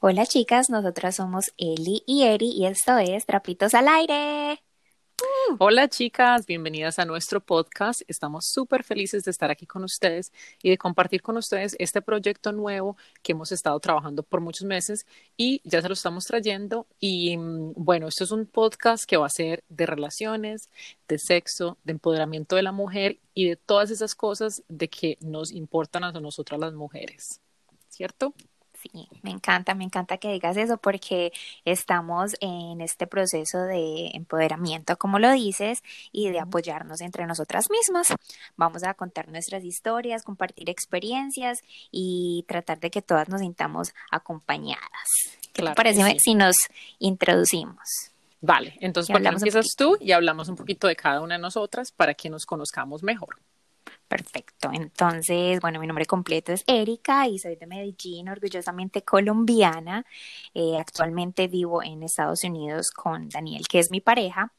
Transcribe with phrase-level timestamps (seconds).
[0.00, 4.62] Hola chicas, nosotras somos Eli y Eri y esto es Trapitos al Aire.
[5.58, 8.02] Hola chicas, bienvenidas a nuestro podcast.
[8.06, 10.30] Estamos súper felices de estar aquí con ustedes
[10.62, 15.04] y de compartir con ustedes este proyecto nuevo que hemos estado trabajando por muchos meses
[15.36, 16.86] y ya se lo estamos trayendo.
[17.00, 20.70] Y mm, bueno, esto es un podcast que va a ser de relaciones,
[21.08, 25.50] de sexo, de empoderamiento de la mujer y de todas esas cosas de que nos
[25.50, 27.40] importan a nosotras las mujeres.
[27.88, 28.32] ¿Cierto?
[28.80, 31.32] Sí, me encanta, me encanta que digas eso porque
[31.64, 35.82] estamos en este proceso de empoderamiento, como lo dices,
[36.12, 38.14] y de apoyarnos entre nosotras mismas.
[38.56, 41.58] Vamos a contar nuestras historias, compartir experiencias
[41.90, 45.08] y tratar de que todas nos sintamos acompañadas.
[45.52, 46.56] ¿Qué te parece si nos
[47.00, 48.12] introducimos?
[48.40, 51.90] Vale, entonces, ¿por qué empiezas tú y hablamos un poquito de cada una de nosotras
[51.90, 53.38] para que nos conozcamos mejor?
[54.08, 54.70] Perfecto.
[54.72, 60.04] Entonces, bueno, mi nombre completo es Erika y soy de Medellín, orgullosamente colombiana.
[60.54, 64.52] Eh, actualmente vivo en Estados Unidos con Daniel, que es mi pareja,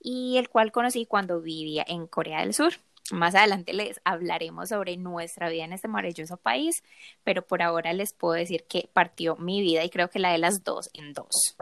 [0.00, 2.74] y el cual conocí cuando vivía en Corea del Sur.
[3.10, 6.84] Más adelante les hablaremos sobre nuestra vida en este maravilloso país,
[7.24, 10.38] pero por ahora les puedo decir que partió mi vida y creo que la de
[10.38, 11.56] las dos en dos.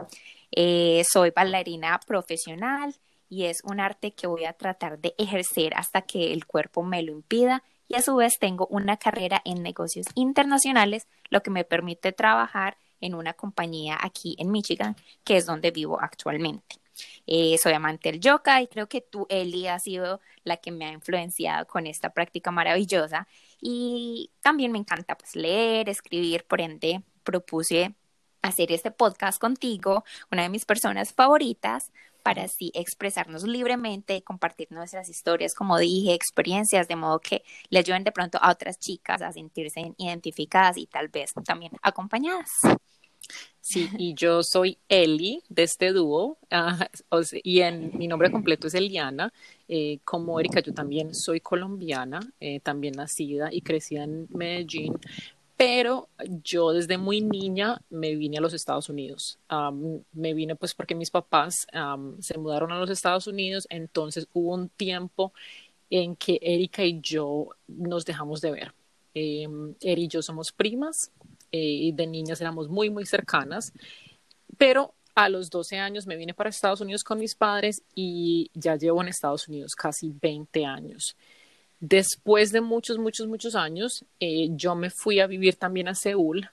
[0.51, 2.93] Eh, soy bailarina profesional,
[3.29, 7.03] y es un arte que voy a tratar de ejercer hasta que el cuerpo me
[7.03, 11.63] lo impida y a su vez tengo una carrera en negocios internacionales, lo que me
[11.63, 16.77] permite trabajar en una compañía aquí en Michigan, que es donde vivo actualmente.
[17.25, 20.85] Eh, soy amante del yoga y creo que tú, Eli, has sido la que me
[20.85, 23.27] ha influenciado con esta práctica maravillosa.
[23.61, 27.95] Y también me encanta pues, leer, escribir, por ende propuse
[28.41, 31.91] hacer este podcast contigo, una de mis personas favoritas,
[32.29, 38.03] para así expresarnos libremente, compartir nuestras historias, como dije, experiencias, de modo que le ayuden
[38.03, 42.51] de pronto a otras chicas a sentirse identificadas y tal vez también acompañadas.
[43.59, 46.87] Sí, y yo soy Eli de este dúo, ah,
[47.43, 47.63] y
[47.97, 49.33] mi nombre completo es Eliana.
[49.67, 54.99] Eh, como Erika, yo también soy colombiana, eh, también nacida y crecida en Medellín,
[55.59, 56.07] pero
[56.41, 59.39] yo desde muy niña me vine a los Estados Unidos.
[60.13, 61.67] me vine pues porque mis papás
[62.21, 65.33] se mudaron a los Estados Unidos, entonces hubo un tiempo
[65.89, 68.73] en que Erika y yo nos dejamos de ver.
[69.13, 69.49] Eh,
[69.81, 71.11] Eri y yo somos primas
[71.51, 73.73] eh, y de niñas éramos muy, muy cercanas,
[74.57, 78.77] pero a los 12 años me vine para Estados Unidos con mis padres y ya
[78.77, 81.17] llevo en Estados Unidos casi 20 años.
[81.79, 86.49] Después de muchos, muchos, muchos años, eh, yo me fui a vivir también a Seúl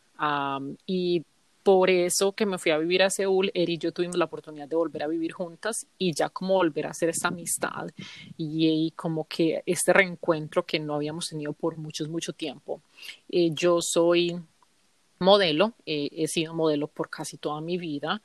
[0.86, 1.24] y
[1.66, 4.68] por eso que me fui a vivir a Seúl, Eri y yo tuvimos la oportunidad
[4.68, 7.90] de volver a vivir juntas y ya como volver a hacer esa amistad
[8.36, 12.80] y, como que este reencuentro que no habíamos tenido por mucho, mucho tiempo.
[13.28, 14.40] Eh, yo soy
[15.18, 18.22] modelo, eh, he sido modelo por casi toda mi vida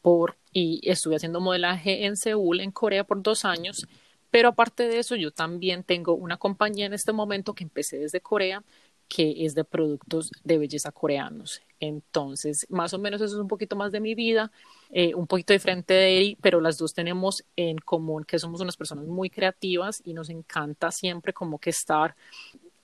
[0.00, 3.88] por, y estuve haciendo modelaje en Seúl, en Corea, por dos años
[4.36, 8.20] pero aparte de eso, yo también tengo una compañía en este momento que empecé desde
[8.20, 8.62] Corea,
[9.08, 11.62] que es de productos de belleza coreanos.
[11.80, 14.52] Entonces, más o menos eso es un poquito más de mi vida,
[14.90, 18.76] eh, un poquito diferente de Eri, pero las dos tenemos en común que somos unas
[18.76, 22.14] personas muy creativas y nos encanta siempre como que estar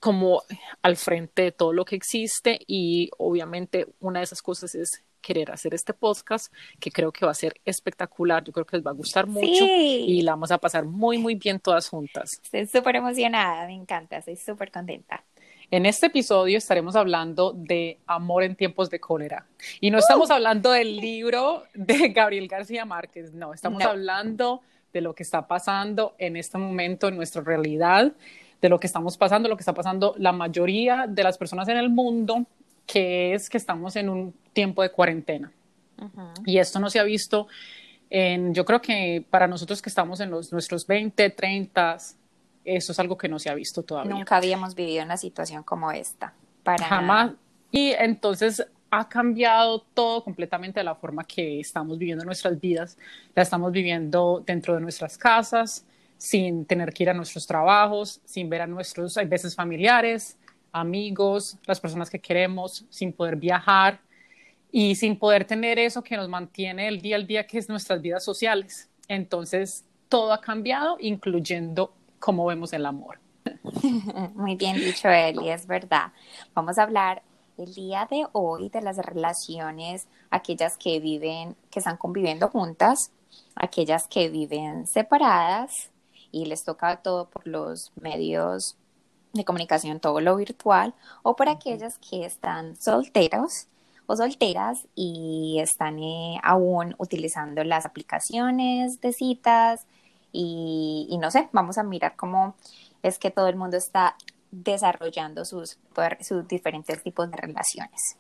[0.00, 0.44] como
[0.80, 5.50] al frente de todo lo que existe y obviamente una de esas cosas es querer
[5.50, 8.44] hacer este podcast, que creo que va a ser espectacular.
[8.44, 11.36] Yo creo que les va a gustar mucho y la vamos a pasar muy, muy
[11.36, 12.40] bien todas juntas.
[12.42, 15.24] Estoy súper emocionada, me encanta, estoy súper contenta.
[15.70, 19.46] En este episodio estaremos hablando de amor en tiempos de cólera.
[19.80, 20.34] Y no estamos ¡Uh!
[20.34, 24.60] hablando del libro de Gabriel García Márquez, no, estamos hablando
[24.92, 28.12] de lo que está pasando en este momento en nuestra realidad,
[28.60, 31.78] de lo que estamos pasando, lo que está pasando la mayoría de las personas en
[31.78, 32.44] el mundo
[32.86, 35.50] que es que estamos en un tiempo de cuarentena.
[36.44, 37.46] Y esto no se ha visto
[38.10, 41.96] en, yo creo que para nosotros que estamos en los, nuestros 20, 30,
[42.64, 44.12] eso es algo que no se ha visto todavía.
[44.12, 46.34] Nunca habíamos vivido una situación como esta.
[46.62, 47.32] Para Jamás.
[47.70, 52.98] Y entonces ha cambiado todo completamente de la forma que estamos viviendo nuestras vidas.
[53.34, 55.86] La estamos viviendo dentro de nuestras casas,
[56.18, 60.36] sin tener que ir a nuestros trabajos, sin ver a nuestros, hay veces familiares,
[60.72, 64.00] amigos, las personas que queremos, sin poder viajar
[64.70, 68.00] y sin poder tener eso que nos mantiene el día al día, que es nuestras
[68.00, 68.88] vidas sociales.
[69.06, 73.18] Entonces, todo ha cambiado, incluyendo cómo vemos el amor.
[74.34, 76.12] Muy bien dicho, Eli, es verdad.
[76.54, 77.22] Vamos a hablar
[77.58, 83.10] el día de hoy de las relaciones, aquellas que viven, que están conviviendo juntas,
[83.54, 85.90] aquellas que viven separadas
[86.30, 88.76] y les toca todo por los medios
[89.32, 93.66] de comunicación, todo lo virtual, o para aquellas que están solteros
[94.06, 99.86] o solteras y están eh, aún utilizando las aplicaciones de citas
[100.32, 102.54] y, y, no sé, vamos a mirar cómo
[103.02, 104.16] es que todo el mundo está
[104.50, 105.78] desarrollando sus,
[106.20, 108.16] sus diferentes tipos de relaciones.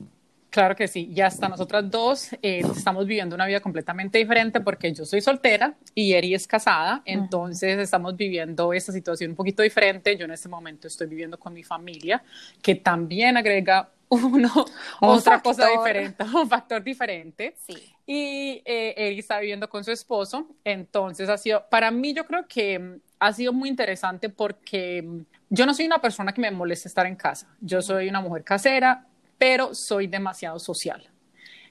[0.52, 1.48] Claro que sí, ya está.
[1.48, 6.34] Nosotras dos eh, estamos viviendo una vida completamente diferente porque yo soy soltera y Eri
[6.34, 10.14] es casada, entonces estamos viviendo esta situación un poquito diferente.
[10.14, 12.22] Yo en este momento estoy viviendo con mi familia,
[12.60, 14.66] que también agrega uno,
[15.00, 17.56] otra cosa diferente, un factor diferente.
[17.66, 17.94] Sí.
[18.04, 22.46] Y eh, Eri está viviendo con su esposo, entonces ha sido, para mí yo creo
[22.46, 26.50] que mm, ha sido muy interesante porque mm, yo no soy una persona que me
[26.50, 27.48] moleste estar en casa.
[27.62, 29.06] Yo soy una mujer casera,
[29.42, 31.02] pero soy demasiado social.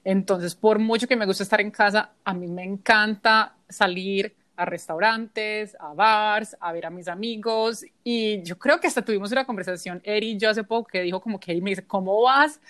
[0.04, 4.66] Entonces, por mucho que me guste estar en casa, a mí me encanta salir a
[4.66, 7.82] restaurantes, a bars, a ver a mis amigos.
[8.04, 11.22] Y yo creo que hasta tuvimos una conversación, Eri y yo hace poco, que dijo
[11.22, 12.60] como que me dice, ¿cómo vas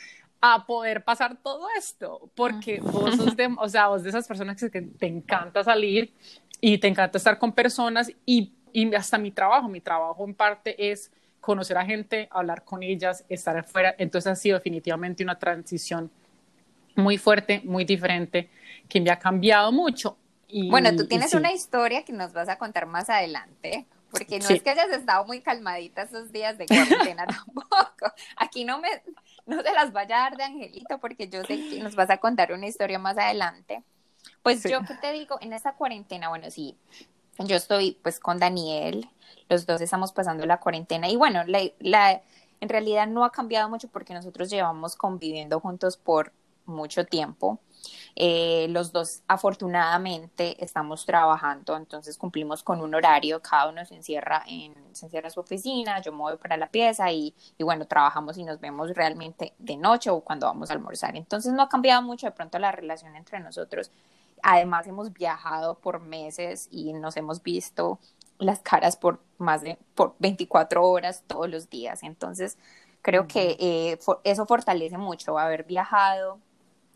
[0.41, 2.31] a poder pasar todo esto?
[2.37, 6.13] Porque vos sos de, o sea, vos de esas personas que te encanta salir
[6.61, 10.93] y te encanta estar con personas y, y hasta mi trabajo, mi trabajo en parte
[10.93, 11.11] es
[11.43, 13.95] conocer a gente, hablar con ellas, estar afuera.
[13.99, 16.11] Entonces ha sido definitivamente una transición
[16.95, 18.49] muy fuerte, muy diferente,
[18.89, 20.17] que me ha cambiado mucho.
[20.47, 24.49] Y, bueno, tú tienes una historia que nos vas a contar más adelante, porque no
[24.51, 28.13] es que hayas estado muy calmadita esos días de cuarentena tampoco.
[28.37, 28.89] Aquí no me,
[29.45, 32.19] no se las vaya a dar de angelito, porque yo sé que nos vas a
[32.19, 33.83] contar una historia más adelante.
[34.43, 36.77] Pues yo qué te digo, en esta cuarentena, bueno, sí,
[37.47, 39.09] yo estoy pues con Daniel,
[39.49, 42.23] los dos estamos pasando la cuarentena y bueno, la,
[42.61, 46.33] en realidad no ha cambiado mucho porque nosotros llevamos conviviendo juntos por
[46.65, 47.59] mucho tiempo.
[48.15, 54.45] Eh, los dos afortunadamente estamos trabajando, entonces cumplimos con un horario, cada uno se encierra
[54.47, 58.39] en, se encierra su oficina, yo me voy para la pieza y, y, bueno, trabajamos
[58.39, 61.17] y nos vemos realmente de noche o cuando vamos a almorzar.
[61.17, 63.91] Entonces no ha cambiado mucho de pronto la relación entre nosotros.
[64.43, 67.99] Además hemos viajado por meses y nos hemos visto
[68.39, 72.03] las caras por más de por 24 horas todos los días.
[72.03, 72.59] Entonces,
[73.03, 76.39] creo que eh, eso fortalece mucho, haber viajado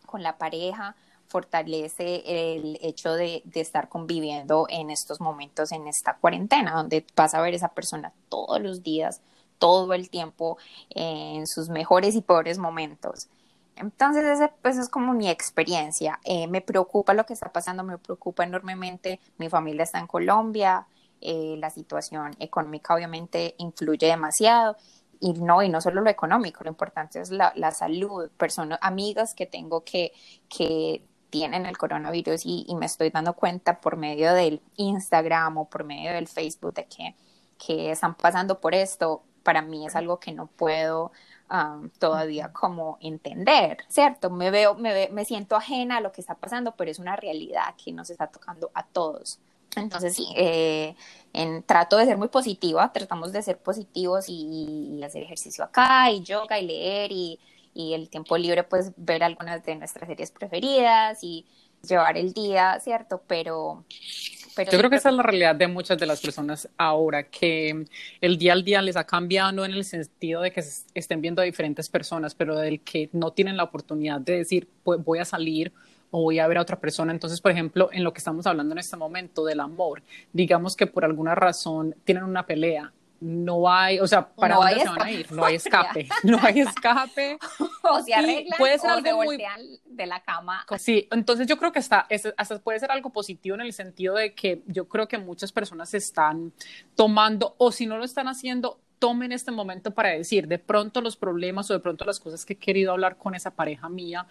[0.07, 0.97] con la pareja,
[1.29, 7.35] fortalece el hecho de, de, estar conviviendo en estos momentos, en esta cuarentena, donde vas
[7.35, 9.21] a ver a esa persona todos los días,
[9.59, 10.59] todo el tiempo,
[10.91, 13.29] en sus mejores y peores momentos.
[13.77, 16.19] Entonces, ese pues, es como mi experiencia.
[16.25, 19.21] Eh, me preocupa lo que está pasando, me preocupa enormemente.
[19.39, 20.87] Mi familia está en Colombia,
[21.21, 24.77] eh, la situación económica obviamente influye demasiado
[25.21, 29.35] y no, y no solo lo económico, lo importante es la, la salud, personas, amigas
[29.35, 30.13] que tengo que,
[30.49, 35.85] que tienen el coronavirus y, me estoy dando cuenta por medio del Instagram o por
[35.85, 37.15] medio del Facebook de que,
[37.59, 41.13] que están pasando por esto, para mí es algo que no puedo
[41.51, 44.31] um, todavía como entender, ¿cierto?
[44.31, 47.75] Me veo, me, me siento ajena a lo que está pasando, pero es una realidad
[47.83, 49.39] que nos está tocando a todos.
[49.77, 50.95] Entonces, sí, eh,
[51.33, 56.23] en, trato de ser muy positiva, tratamos de ser positivos y, hacer ejercicio acá, y
[56.23, 57.39] yoga, y leer, y,
[57.75, 61.45] y, el tiempo libre, pues ver algunas de nuestras series preferidas y
[61.87, 63.23] llevar el día, ¿cierto?
[63.27, 63.85] Pero...
[64.57, 67.85] pero Yo creo que esa es la realidad de muchas de las personas ahora, que
[68.21, 70.65] el día al día les ha cambiado, no en el sentido de que
[70.95, 75.05] estén viendo a diferentes personas, pero del que no tienen la oportunidad de decir, pues
[75.05, 75.73] voy a salir
[76.11, 77.13] o voy a ver a otra persona.
[77.13, 80.03] Entonces, por ejemplo, en lo que estamos hablando en este momento del amor,
[80.33, 84.89] digamos que por alguna razón tienen una pelea, no hay, o sea, ¿para dónde se
[84.89, 85.33] van a ir?
[85.33, 87.39] No hay escape, no hay escape.
[87.83, 89.39] o se arreglan puede ser algo muy...
[89.85, 90.65] de la cama.
[90.79, 92.07] Sí, entonces yo creo que está,
[92.37, 95.95] hasta puede ser algo positivo en el sentido de que yo creo que muchas personas
[95.95, 96.53] están
[96.95, 101.17] tomando, o si no lo están haciendo, tomen este momento para decir de pronto los
[101.17, 104.27] problemas o de pronto las cosas que he querido hablar con esa pareja mía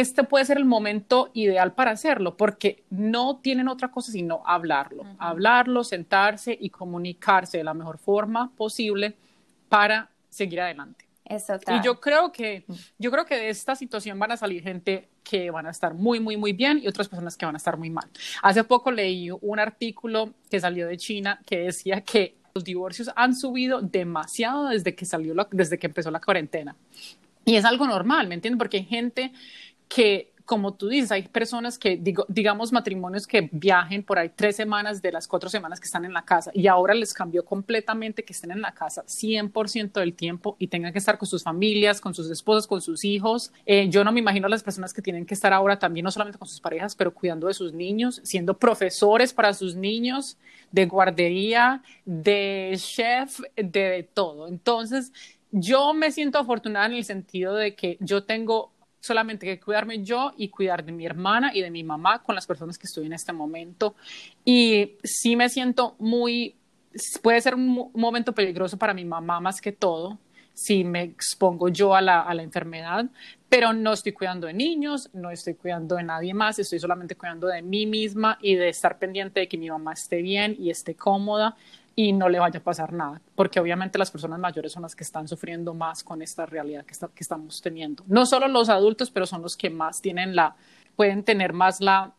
[0.00, 5.04] este puede ser el momento ideal para hacerlo, porque no tienen otra cosa sino hablarlo,
[5.18, 9.16] hablarlo, sentarse y comunicarse de la mejor forma posible
[9.68, 11.06] para seguir adelante.
[11.24, 12.64] Eso y yo creo que
[12.98, 16.20] yo creo que de esta situación van a salir gente que van a estar muy
[16.20, 18.08] muy muy bien y otras personas que van a estar muy mal.
[18.42, 23.34] Hace poco leí un artículo que salió de China que decía que los divorcios han
[23.34, 26.76] subido demasiado desde que salió desde que empezó la cuarentena.
[27.44, 28.58] Y es algo normal, ¿me entienden?
[28.58, 29.32] Porque hay gente
[29.94, 34.56] que, como tú dices, hay personas que, digo, digamos, matrimonios que viajen por ahí tres
[34.56, 38.24] semanas de las cuatro semanas que están en la casa y ahora les cambió completamente
[38.24, 42.00] que estén en la casa 100% del tiempo y tengan que estar con sus familias,
[42.00, 43.52] con sus esposas, con sus hijos.
[43.66, 46.10] Eh, yo no me imagino a las personas que tienen que estar ahora también, no
[46.10, 50.38] solamente con sus parejas, pero cuidando de sus niños, siendo profesores para sus niños,
[50.70, 54.48] de guardería, de chef, de todo.
[54.48, 55.12] Entonces,
[55.50, 58.71] yo me siento afortunada en el sentido de que yo tengo
[59.02, 62.46] solamente que cuidarme yo y cuidar de mi hermana y de mi mamá con las
[62.46, 63.96] personas que estoy en este momento.
[64.44, 66.54] Y sí me siento muy,
[67.20, 70.18] puede ser un momento peligroso para mi mamá más que todo,
[70.54, 73.06] si me expongo yo a la, a la enfermedad,
[73.48, 77.48] pero no estoy cuidando de niños, no estoy cuidando de nadie más, estoy solamente cuidando
[77.48, 80.94] de mí misma y de estar pendiente de que mi mamá esté bien y esté
[80.94, 81.56] cómoda
[81.94, 85.04] y no le vaya a pasar nada, porque obviamente las personas mayores son las que
[85.04, 88.04] están sufriendo más con esta realidad que, que estamos teniendo.
[88.06, 90.56] No solo los adultos, pero son los que más tienen la,
[90.96, 92.14] pueden tener más la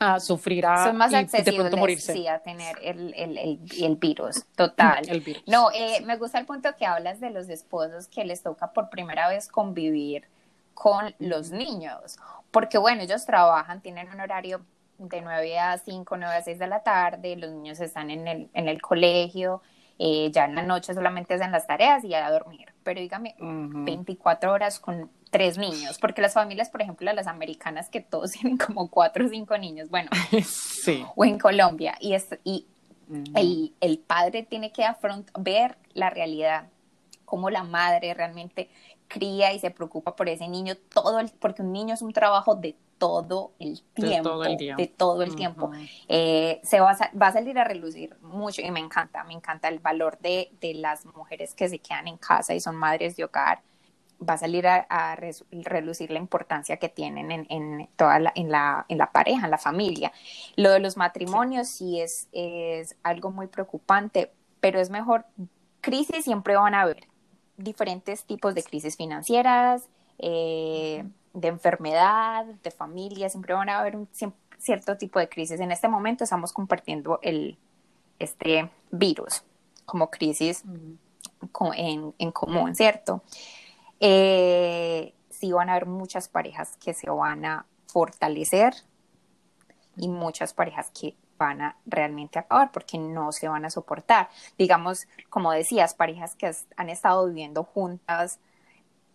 [0.00, 2.14] a sufrir a son más accesibles morirse.
[2.14, 5.42] Sí, a tener el, el, el, el virus total el virus.
[5.46, 8.88] no eh, me gusta el punto que hablas de los esposos que les toca por
[8.88, 10.24] primera vez convivir
[10.72, 12.16] con los niños
[12.50, 14.62] porque bueno ellos trabajan tienen un horario
[15.08, 18.50] de 9 a 5 9 a 6 de la tarde los niños están en el,
[18.54, 19.62] en el colegio
[20.02, 22.72] eh, ya en la noche solamente hacen las tareas y a dormir.
[22.82, 28.00] Pero dígame 24 horas con tres niños, porque las familias, por ejemplo, las americanas, que
[28.00, 30.08] todos tienen como cuatro o cinco niños, bueno,
[30.42, 31.04] sí.
[31.14, 32.66] o en Colombia, y, es, y
[33.34, 34.86] el, el, padre tiene que
[35.38, 36.68] ver la realidad,
[37.26, 38.70] cómo la madre realmente
[39.10, 42.54] cría y se preocupa por ese niño, todo el, porque un niño es un trabajo
[42.54, 45.70] de todo el tiempo, de todo el, tiempo.
[46.08, 49.68] Eh, se va a, va a, salir a relucir mucho y me encanta, me encanta
[49.68, 53.24] el valor de, de las mujeres que se quedan en casa y son madres de
[53.24, 53.62] hogar
[54.22, 55.16] va a salir a,
[55.50, 59.50] relucir la importancia que tienen en, en toda la, en, la, en la pareja, en
[59.50, 60.12] la familia.
[60.56, 65.24] Lo de los matrimonios sí, es, es algo muy preocupante, pero es mejor,
[65.80, 67.06] crisis siempre van a haber,
[67.62, 69.88] diferentes tipos de crisis financieras,
[70.18, 74.08] eh, de enfermedad, de familia, siempre van a haber un
[74.58, 75.60] cierto tipo de crisis.
[75.60, 77.58] En este momento estamos compartiendo el,
[78.18, 79.42] este virus
[79.86, 80.62] como crisis
[81.76, 83.22] en, en común, ¿cierto?
[84.00, 88.74] eh, sí van a haber muchas parejas que se van a fortalecer
[89.96, 94.28] y muchas parejas que van a realmente acabar porque no se van a soportar.
[94.58, 98.38] Digamos, como decías, parejas que han estado viviendo juntas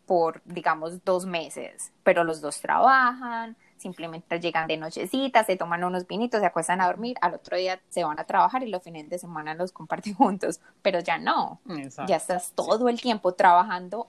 [0.06, 6.06] por, digamos, dos meses, pero los dos trabajan, simplemente llegan de nochecita, se toman unos
[6.08, 9.10] vinitos, se acuestan a dormir, al otro día se van a trabajar y los fines
[9.10, 11.60] de semana los comparten juntos, pero ya no,
[12.08, 14.08] ya estás todo el tiempo trabajando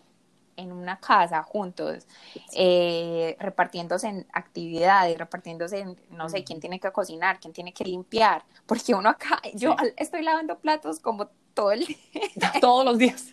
[0.57, 2.07] en una casa juntos,
[2.55, 7.85] eh, repartiéndose en actividades, repartiéndose en, no sé, quién tiene que cocinar, quién tiene que
[7.85, 11.97] limpiar, porque uno acá, yo estoy lavando platos como todo el día.
[12.61, 13.33] Todos los días.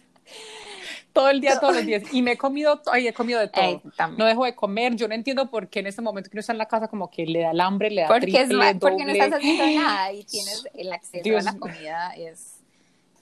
[1.12, 2.02] Todo el día, todos los días.
[2.12, 3.82] Y me he comido, ay, he comido de todo.
[4.18, 4.96] no dejo de comer.
[4.96, 7.12] Yo no entiendo por qué en este momento que uno está en la casa como
[7.12, 10.12] que le da el hambre, le da porque triple, es Porque no estás haciendo nada
[10.12, 12.16] y tienes el acceso a la comida.
[12.18, 12.63] Es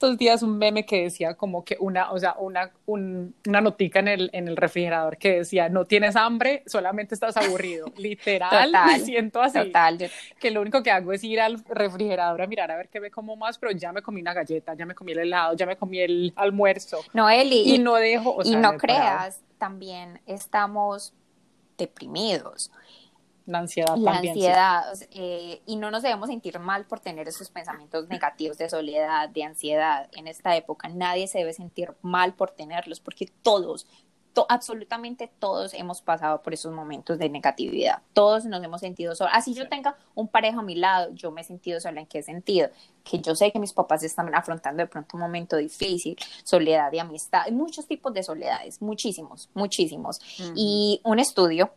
[0.02, 4.08] estos días un meme que decía como que una, o sea, una, una notica en
[4.08, 7.86] el, en el refrigerador que decía, no tienes hambre, solamente estás aburrido.
[7.96, 9.60] Literal, me siento así.
[9.60, 10.10] Total.
[10.40, 13.12] Que lo único que hago es ir al refrigerador a mirar a ver qué me
[13.12, 15.76] como más, pero ya me comí una galleta, ya me comí el helado, ya me
[15.76, 17.04] comí el almuerzo.
[17.12, 17.62] No, Eli.
[17.64, 21.14] Y, no dejo, Y no creas, también estamos
[21.78, 22.72] deprimidos
[23.46, 24.34] la ansiedad la también.
[24.34, 29.28] ansiedad, eh, y no nos debemos sentir mal por tener esos pensamientos negativos de soledad,
[29.28, 30.88] de ansiedad en esta época.
[30.88, 33.86] Nadie se debe sentir mal por tenerlos, porque todos,
[34.48, 38.02] absolutamente todos hemos pasado por esos momentos de negatividad.
[38.12, 39.32] Todos nos hemos sentido solos.
[39.34, 42.00] Así yo tenga un pareja a mi lado, yo me he sentido sola.
[42.00, 42.70] ¿En qué sentido?
[43.04, 47.00] Que yo sé que mis papás están afrontando de pronto un momento difícil, soledad de
[47.00, 50.20] amistad, muchos tipos de soledades, muchísimos, muchísimos.
[50.54, 51.72] Y un estudio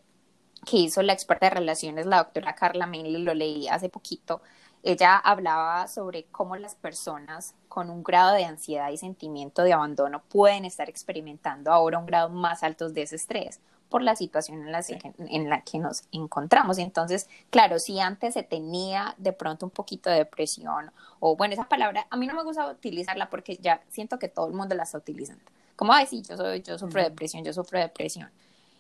[0.66, 4.42] que hizo la experta de relaciones, la doctora Carla Mainley, lo leí hace poquito.
[4.84, 10.22] Ella hablaba sobre cómo las personas con un grado de ansiedad y sentimiento de abandono
[10.30, 14.72] pueden estar experimentando ahora un grado más alto de ese estrés por la situación en
[14.72, 16.78] la, que, en la que nos encontramos.
[16.78, 21.70] Entonces, claro, si antes se tenía de pronto un poquito de depresión, o bueno, esa
[21.70, 24.84] palabra, a mí no me gusta utilizarla porque ya siento que todo el mundo la
[24.84, 25.44] está utilizando.
[25.76, 28.30] Como, sí, yo, soy, yo sufro de depresión, yo sufro de depresión.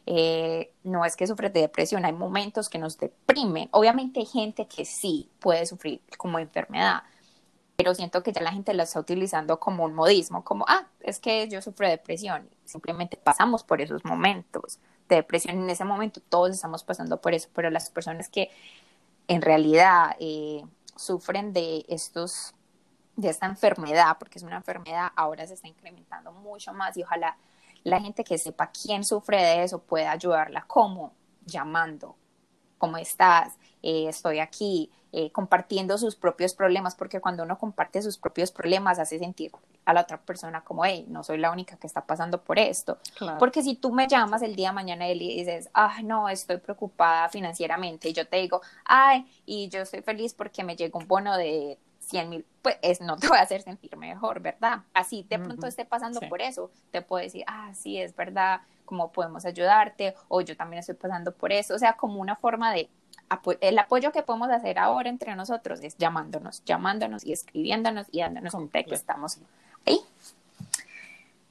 [0.07, 3.69] Eh, no es que sufres de depresión, hay momentos que nos deprimen.
[3.71, 7.03] Obviamente hay gente que sí puede sufrir como enfermedad,
[7.75, 11.19] pero siento que ya la gente lo está utilizando como un modismo, como, ah, es
[11.19, 12.47] que yo sufro de depresión.
[12.65, 15.57] Simplemente pasamos por esos momentos de depresión.
[15.57, 18.51] En ese momento todos estamos pasando por eso, pero las personas que
[19.27, 20.63] en realidad eh,
[20.95, 22.53] sufren de estos
[23.15, 27.38] de esta enfermedad, porque es una enfermedad, ahora se está incrementando mucho más y ojalá
[27.86, 31.13] la gente que sepa quién sufre de eso puede ayudarla, como
[31.46, 32.18] llamando
[32.77, 33.54] ¿cómo estás?
[33.82, 39.00] Eh, estoy aquí, eh, compartiendo sus propios problemas, porque cuando uno comparte sus propios problemas
[39.00, 39.51] hace sentir
[39.86, 42.98] a la otra persona como, hey, no soy la única que está pasando por esto.
[43.39, 47.30] Porque si tú me llamas el día de mañana y dices, ah, no, estoy preocupada
[47.30, 51.38] financieramente, y yo te digo, ay, y yo estoy feliz porque me llegó un bono
[51.38, 54.83] de 100 mil, pues no te voy a hacer sentir mejor, ¿verdad?
[54.93, 59.12] Así de pronto esté pasando por eso, te puedo decir, ah, sí, es verdad, cómo
[59.12, 62.89] podemos ayudarte, o yo también estoy pasando por eso, o sea, como una forma de
[63.62, 68.53] el apoyo que podemos hacer ahora entre nosotros es llamándonos, llamándonos y escribiéndonos y dándonos
[68.53, 69.39] un texto, estamos
[69.85, 70.00] ahí.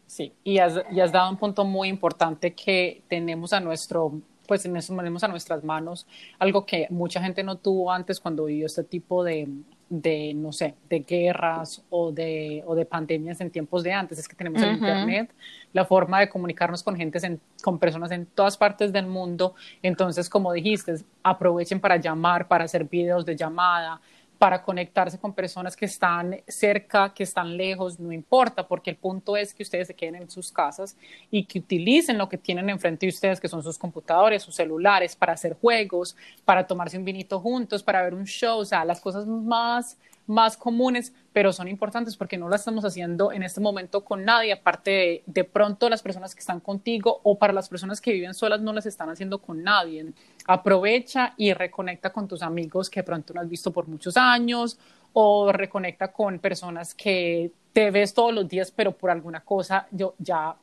[0.07, 4.13] Sí, y has, y has dado un punto muy importante que tenemos a nuestro
[4.47, 6.07] pues tenemos a nuestras manos
[6.39, 9.49] algo que mucha gente no tuvo antes cuando vivió este tipo de,
[10.01, 14.29] de, no sé, de guerras o de, o de pandemias en tiempos de antes, es
[14.29, 15.33] que tenemos el Internet,
[15.73, 17.19] la forma de comunicarnos con gente,
[17.63, 19.55] con personas en todas partes del mundo.
[19.83, 24.01] Entonces, como dijiste, aprovechen para llamar, para hacer videos de llamada,
[24.39, 29.37] para conectarse con personas que están cerca, que están lejos, no importa, porque el punto
[29.37, 30.97] es que ustedes se queden en sus casas
[31.31, 35.17] y que utilicen lo que tienen enfrente de ustedes, que son sus computadores, sus celulares,
[35.17, 39.01] para hacer juegos, para tomarse un vinito juntos, para ver un show, o sea, las
[39.01, 44.05] cosas más más comunes, pero son importantes porque no las estamos haciendo en este momento
[44.05, 48.01] con nadie, aparte de, de pronto las personas que están contigo o para las personas
[48.01, 50.13] que viven solas no las están haciendo con nadie.
[50.47, 54.79] Aprovecha y reconecta con tus amigos que de pronto no has visto por muchos años
[55.13, 60.15] o reconecta con personas que te ves todos los días, pero por alguna cosa yo
[60.19, 60.55] ya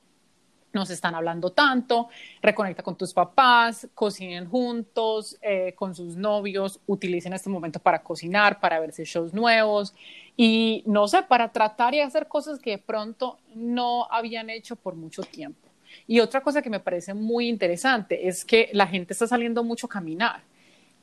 [0.74, 2.10] no se están hablando tanto,
[2.42, 8.60] reconecta con tus papás, cocinen juntos, eh, con sus novios, utilicen este momento para cocinar,
[8.60, 9.94] para verse shows nuevos.
[10.38, 14.96] Y no sé, para tratar y hacer cosas que de pronto no habían hecho por
[14.96, 15.68] mucho tiempo.
[16.08, 19.88] Y otra cosa que me parece muy interesante es que la gente está saliendo mucho
[19.88, 20.42] a caminar.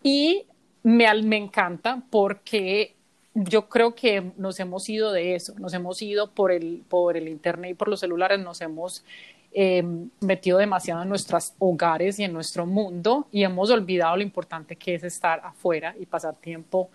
[0.03, 0.47] Y
[0.83, 2.95] me, me encanta porque
[3.35, 7.29] yo creo que nos hemos ido de eso, nos hemos ido por el, por el
[7.29, 9.05] Internet y por los celulares, nos hemos
[9.53, 9.83] eh,
[10.21, 14.95] metido demasiado en nuestros hogares y en nuestro mundo y hemos olvidado lo importante que
[14.95, 16.91] es estar afuera y pasar tiempo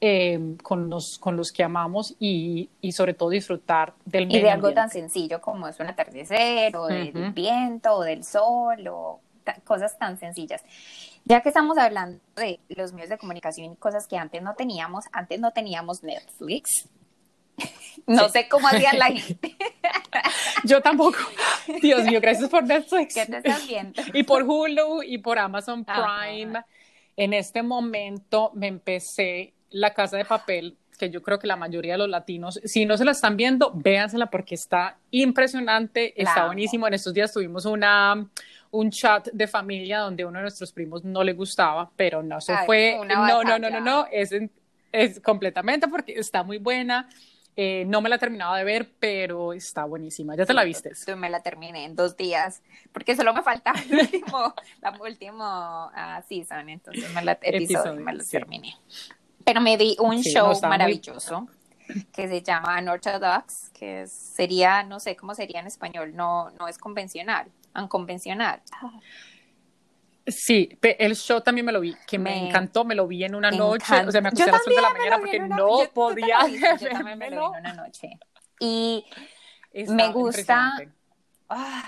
[0.00, 4.42] eh, con, los, con los que amamos y, y, sobre todo disfrutar del medio Y
[4.42, 9.20] de algo tan sencillo como es un atardecer o del viento o del sol o
[9.64, 10.62] cosas tan sencillas.
[11.24, 15.04] Ya que estamos hablando de los medios de comunicación y cosas que antes no teníamos,
[15.12, 16.88] antes no teníamos Netflix,
[18.06, 19.56] no sé cómo hacían la gente.
[20.64, 21.18] Yo tampoco.
[21.82, 23.14] Dios mío, gracias por Netflix.
[23.14, 24.02] ¿Qué te estás viendo?
[24.12, 26.62] Y por Hulu y por Amazon Prime.
[27.16, 31.92] En este momento me empecé La Casa de Papel, que yo creo que la mayoría
[31.92, 36.86] de los latinos, si no se la están viendo, véansela porque está impresionante, está buenísimo.
[36.86, 38.28] En estos días tuvimos una
[38.70, 42.52] un chat de familia donde uno de nuestros primos no le gustaba, pero no, eso
[42.66, 44.34] fue, no, no, no, no, no, es,
[44.92, 47.08] es completamente porque está muy buena
[47.58, 50.36] eh, no me la he terminado de ver, pero está buenísima.
[50.36, 50.92] ¿Ya te la viste?
[51.06, 55.86] Yo me la terminé en dos días, porque solo me falta el último, la último
[55.86, 58.76] uh, season, entonces me la, episodio, me la terminé.
[59.42, 61.48] Pero me vi un show maravilloso
[62.12, 66.76] que se llama Unorthodox, que sería, no sé cómo sería en español, no, no es
[66.76, 68.60] convencional, unconvencional.
[70.26, 73.52] Sí, el show también me lo vi, que me, encantó, me lo vi en una
[73.52, 76.38] noche, o sea, me acosté a las 3 de la mañana porque no podía
[76.80, 78.18] Yo también me lo vi en una noche.
[78.58, 79.04] Y
[79.88, 80.72] me gusta...
[81.48, 81.84] Ah,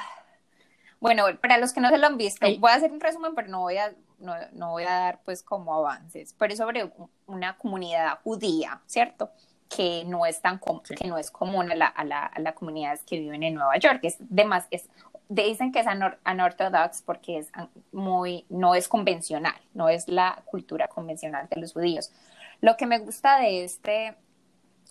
[1.00, 3.48] bueno, para los que no se lo han visto, voy a hacer un resumen, pero
[3.48, 6.92] no voy a, no, no voy a dar pues como avances, pero es sobre
[7.26, 9.32] una comunidad judía, ¿cierto?
[9.68, 10.60] que no es tan
[10.96, 13.76] que no es común a la, a, la, a la comunidad que viven en Nueva
[13.76, 14.00] York.
[14.02, 14.88] Es, demás, es
[15.28, 15.86] dicen que es
[16.24, 17.50] anortodox porque es
[17.92, 22.10] muy, no es convencional, no es la cultura convencional de los judíos.
[22.60, 24.16] Lo que me gusta de este,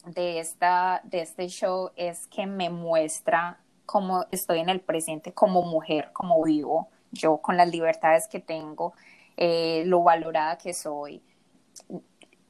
[0.06, 5.64] de esta, de este show es que me muestra cómo estoy en el presente como
[5.64, 8.94] mujer, como vivo, yo con las libertades que tengo,
[9.38, 11.24] eh, lo valorada que soy,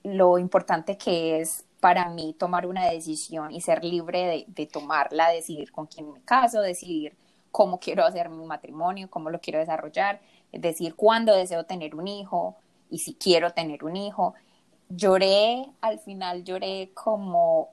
[0.04, 5.30] lo importante que es para mí tomar una decisión y ser libre de, de tomarla,
[5.30, 7.16] decidir con quién me caso, decidir
[7.52, 12.08] cómo quiero hacer mi matrimonio, cómo lo quiero desarrollar, es decir, cuándo deseo tener un
[12.08, 12.58] hijo
[12.90, 14.34] y si quiero tener un hijo.
[14.90, 17.70] Lloré, al final lloré como,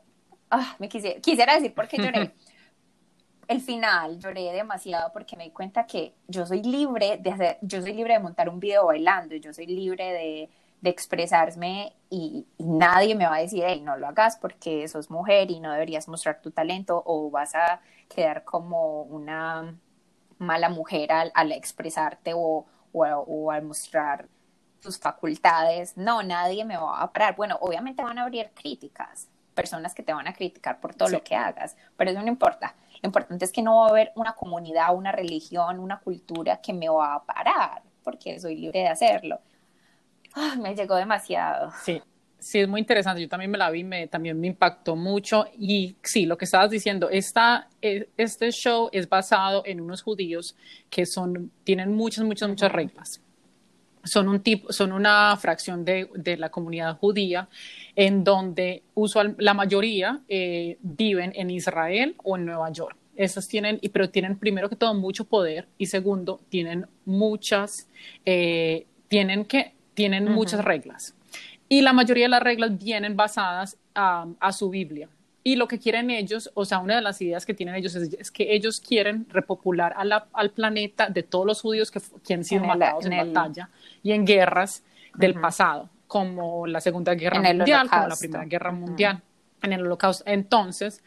[0.50, 2.34] ah, me quisiera, quisiera decir por qué lloré.
[3.48, 7.80] el final lloré demasiado porque me di cuenta que yo soy libre de hacer, yo
[7.82, 10.50] soy libre de montar un video bailando, yo soy libre de,
[10.84, 15.10] de expresarme y, y, nadie me va a decir, hey, no lo hagas porque sos
[15.10, 17.80] mujer y no deberías mostrar tu talento o vas a
[18.14, 19.74] quedar como una
[20.36, 24.28] mala mujer al, al expresarte o, o, al mostrar
[24.82, 27.34] tus facultades, no, nadie me va a parar.
[27.34, 31.24] Bueno, obviamente van a abrir críticas, personas que te van a criticar por todo lo
[31.24, 32.74] que hagas, pero eso no importa.
[33.02, 36.74] Lo importante es que no va a haber una comunidad, una religión, una cultura que
[36.74, 39.40] me va a parar, porque soy libre de hacerlo.
[40.60, 41.72] Me llegó demasiado.
[41.84, 42.00] Sí,
[42.38, 43.20] sí, es muy interesante.
[43.20, 45.46] Yo también me la vi, me, también me impactó mucho.
[45.58, 50.56] Y sí, lo que estabas diciendo, esta, e, este show es basado en unos judíos
[50.90, 53.20] que son, tienen muchas, muchas, muchas reglas
[54.04, 57.48] son un tipo, son una fracción de, de la comunidad judía
[57.96, 62.96] en donde usual, la mayoría eh, viven en Israel o en Nueva York.
[63.16, 67.88] Esas tienen, pero tienen primero que todo mucho poder y segundo tienen muchas,
[68.24, 71.14] eh, tienen que, tienen muchas reglas.
[71.68, 75.08] Y la mayoría de las reglas vienen basadas a, a su Biblia.
[75.46, 78.30] Y lo que quieren ellos, o sea, una de las ideas que tienen ellos es,
[78.30, 82.00] que ellos quieren repopular al planeta de todos los judíos que,
[82.32, 83.68] han sido matados en, batalla
[84.02, 84.82] y en guerras
[85.14, 89.20] del pasado, como la Segunda Guerra Mundial, como la Primera Guerra Mundial,
[89.60, 90.24] en el Holocausto.
[90.26, 91.02] Entonces,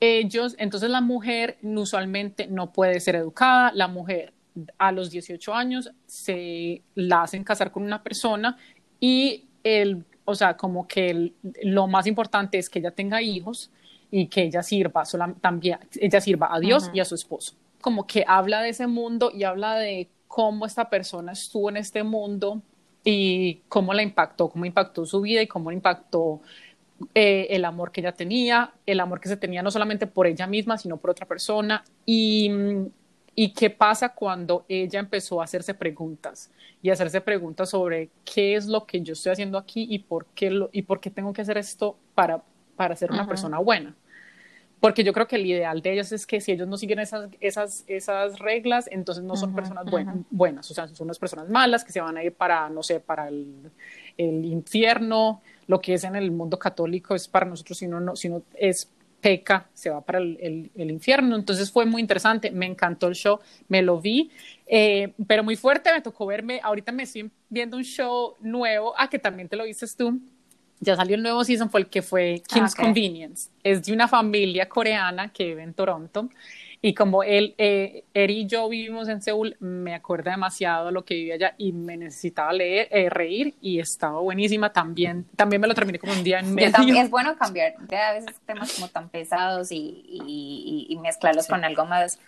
[0.00, 4.32] ellos, entonces la mujer usualmente no puede ser educada, la mujer
[4.78, 8.56] a los 18 años se la hacen casar con una persona
[9.00, 13.70] y el o sea, como que lo más importante es que ella tenga hijos
[14.10, 15.04] y que ella sirva
[15.40, 17.54] también, ella sirva a Dios y a su esposo.
[17.80, 22.02] Como que habla de ese mundo y habla de cómo esta persona estuvo en este
[22.02, 22.62] mundo
[23.04, 26.40] y cómo la impactó, cómo impactó su vida y cómo impactó
[27.14, 30.46] eh, el amor que ella tenía, el amor que se tenía no solamente por ella
[30.46, 31.84] misma, sino por otra persona.
[32.06, 32.86] Y mm,
[33.34, 36.50] ¿Y qué pasa cuando ella empezó a hacerse preguntas
[36.82, 40.26] y a hacerse preguntas sobre qué es lo que yo estoy haciendo aquí y por
[40.26, 42.42] qué, lo, y por qué tengo que hacer esto para,
[42.76, 43.96] para ser una persona buena?
[44.78, 47.30] Porque yo creo que el ideal de ellos es que si ellos no siguen esas,
[47.40, 49.86] esas, esas reglas, entonces no son personas
[50.30, 53.00] buenas, o sea, son unas personas malas que se van a ir para, no sé,
[53.00, 53.70] para el,
[54.18, 58.14] el infierno, lo que es en el mundo católico es para nosotros, si no, no,
[58.14, 58.90] si no es
[59.24, 61.34] peca, se va para el, infierno.
[61.34, 64.30] Entonces fue muy interesante, me encantó el show, me lo vi,
[64.66, 69.08] eh, pero muy fuerte, me tocó verme, ahorita me estoy viendo un show nuevo, ah,
[69.08, 70.20] que también te lo dices tú,
[70.78, 74.68] ya salió el nuevo season, fue el que fue King's Convenience, es de una familia
[74.68, 76.28] coreana que vive en Toronto
[76.86, 81.36] y como él, eh, y yo vivimos en Seúl, me acuerda demasiado lo que vivía
[81.36, 85.24] allá y me necesitaba leer, eh, reír y estaba buenísima también.
[85.34, 86.72] También me lo terminé como un día en medio.
[86.72, 91.64] también es bueno cambiar de a veces temas como tan pesados y, y, mezclarlos con
[91.64, 92.18] algo más,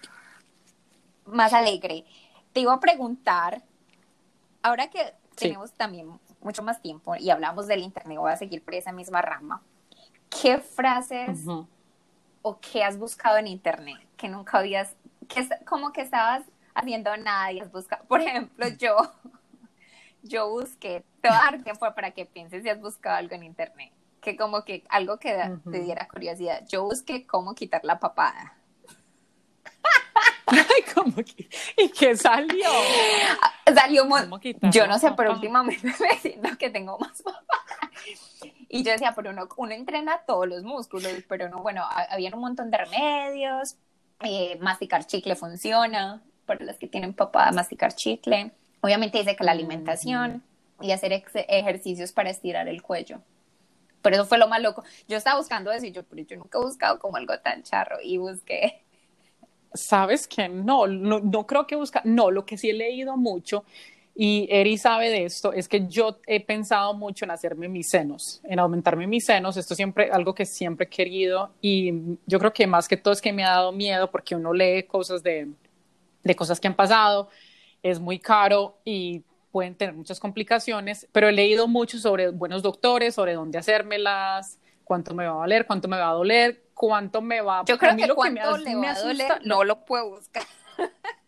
[1.27, 2.07] más alegre.
[2.55, 3.61] Te iba a preguntar,
[4.63, 6.09] ahora que tenemos también
[6.41, 9.61] mucho más tiempo y hablamos del internet, voy a seguir por esa misma rama.
[10.31, 11.45] ¿Qué frases
[12.47, 14.95] o qué has buscado en internet que nunca habías,
[15.27, 16.45] que como que estabas
[16.77, 18.97] haciendo nada y has buscado, por ejemplo, yo,
[20.23, 23.43] yo busqué, te voy a dar tiempo para que pienses si has buscado algo en
[23.43, 26.65] internet, que como que algo que te diera curiosidad.
[26.69, 28.57] Yo busqué cómo quitar la papada.
[30.95, 31.49] ¿cómo que?
[31.77, 32.71] ¿Y qué salió?
[33.75, 34.21] Salió muy...
[34.71, 37.46] Yo no sé, pero últimamente me siento que tengo más papada.
[38.69, 42.41] Y yo decía, pero uno, uno entrena todos los músculos, pero no, bueno, había un
[42.41, 43.77] montón de remedios,
[44.21, 48.53] eh, masticar chicle funciona, para los que tienen papá, masticar chicle.
[48.81, 50.43] Obviamente dice que la alimentación
[50.81, 53.21] y hacer ejercicios para estirar el cuello.
[54.03, 54.85] Pero eso fue lo más loco.
[55.09, 57.97] Yo estaba buscando eso y yo, pero yo nunca he buscado como algo tan charro
[58.03, 58.83] y busqué.
[59.75, 63.65] Sabes que no, no, no creo que busca, no, lo que sí he leído mucho
[64.19, 68.41] y Eri sabe de esto, es que yo he pensado mucho en hacerme mis senos,
[68.45, 69.59] en aumentarme mis senos.
[69.59, 73.13] Esto es siempre algo que siempre he querido y yo creo que más que todo
[73.13, 75.49] es que me ha dado miedo porque uno lee cosas de,
[76.25, 77.29] de cosas que han pasado,
[77.83, 83.15] es muy caro y pueden tener muchas complicaciones, pero he leído mucho sobre buenos doctores,
[83.15, 87.43] sobre dónde hacérmelas, cuánto me va a valer, cuánto me va a doler, cuánto me
[87.43, 87.65] va a...
[87.67, 90.45] Yo creo que cuánto le va a doler no lo puedo buscar.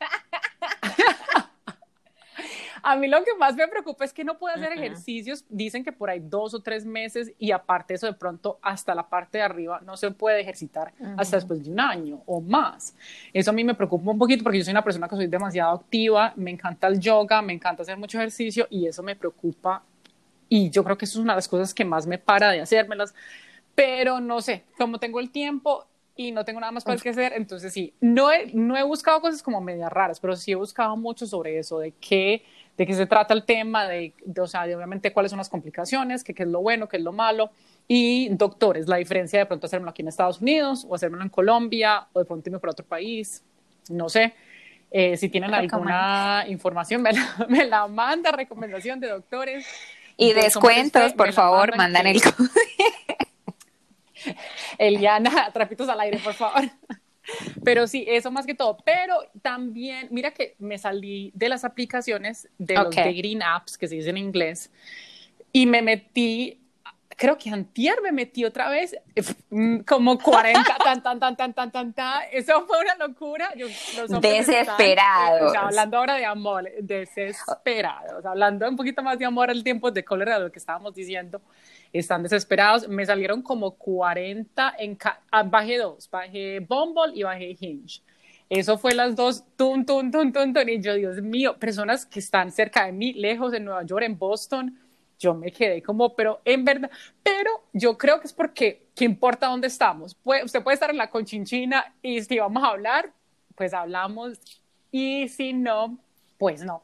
[2.83, 5.45] A mí lo que más me preocupa es que no puedo hacer ejercicios.
[5.49, 9.09] Dicen que por ahí dos o tres meses y aparte eso de pronto hasta la
[9.09, 12.95] parte de arriba no se puede ejercitar hasta después de un año o más.
[13.33, 15.77] Eso a mí me preocupa un poquito porque yo soy una persona que soy demasiado
[15.77, 19.83] activa, me encanta el yoga, me encanta hacer mucho ejercicio y eso me preocupa
[20.49, 22.61] y yo creo que eso es una de las cosas que más me para de
[22.61, 23.15] hacérmelas.
[23.75, 25.87] Pero no sé, como tengo el tiempo,
[26.19, 29.21] y no tengo nada más para que hacer, entonces sí, no he, no he buscado
[29.21, 32.45] cosas como medias raras, pero sí he buscado mucho sobre eso, de qué,
[32.79, 36.23] de qué se trata el tema, de, o sea, de obviamente cuáles son las complicaciones,
[36.23, 37.51] qué, qué es lo bueno, qué es lo malo,
[37.89, 42.07] y doctores, la diferencia de pronto hacérmelo aquí en Estados Unidos o hacérmelo en Colombia
[42.13, 43.43] o de pronto irme para otro país,
[43.91, 44.33] no sé.
[44.93, 49.67] Eh, si tienen alguna información, me la, me la manda, recomendación de doctores.
[50.17, 52.21] Y descuentos, por favor, mandan el
[54.79, 56.63] Eliana, trapitos al aire, por favor.
[57.65, 58.79] Pero sí, eso más que todo.
[58.85, 63.97] Pero también, mira que me salí de las aplicaciones de los Green Apps, que se
[63.97, 64.71] dice en inglés,
[65.53, 66.61] y me metí
[67.19, 68.97] creo que antier me metí otra vez,
[69.51, 72.23] mm, como 40, tan, tan, tan, tan, tan, tan, tan.
[72.33, 73.53] Eso fue una locura.
[74.21, 75.55] Desesperados.
[75.57, 78.25] hablando ahora de amor, desesperados.
[78.25, 81.43] Hablando un poquito más de amor al tiempo de cólera, de lo que estábamos diciendo.
[81.93, 82.89] Están desesperados.
[82.89, 84.99] Me salieron como 40 en...
[85.31, 86.09] Ah, bajé dos.
[86.11, 88.03] Bajé Bumble y bajé Hinge.
[88.51, 90.69] Eso fue las dos, tun, tun, tun, tun, tun.
[90.69, 94.19] Y yo, Dios mío, personas que están cerca de mí, lejos en Nueva York, en
[94.19, 94.79] Boston
[95.19, 96.91] yo me quedé como, pero en verdad,
[97.23, 100.17] pero yo creo que es porque, ¿qué importa dónde estamos?
[100.25, 103.13] usted puede estar en la conchinchina y si vamos a hablar,
[103.57, 104.39] pues hablamos
[104.93, 105.99] y si no,
[106.39, 106.83] pues no.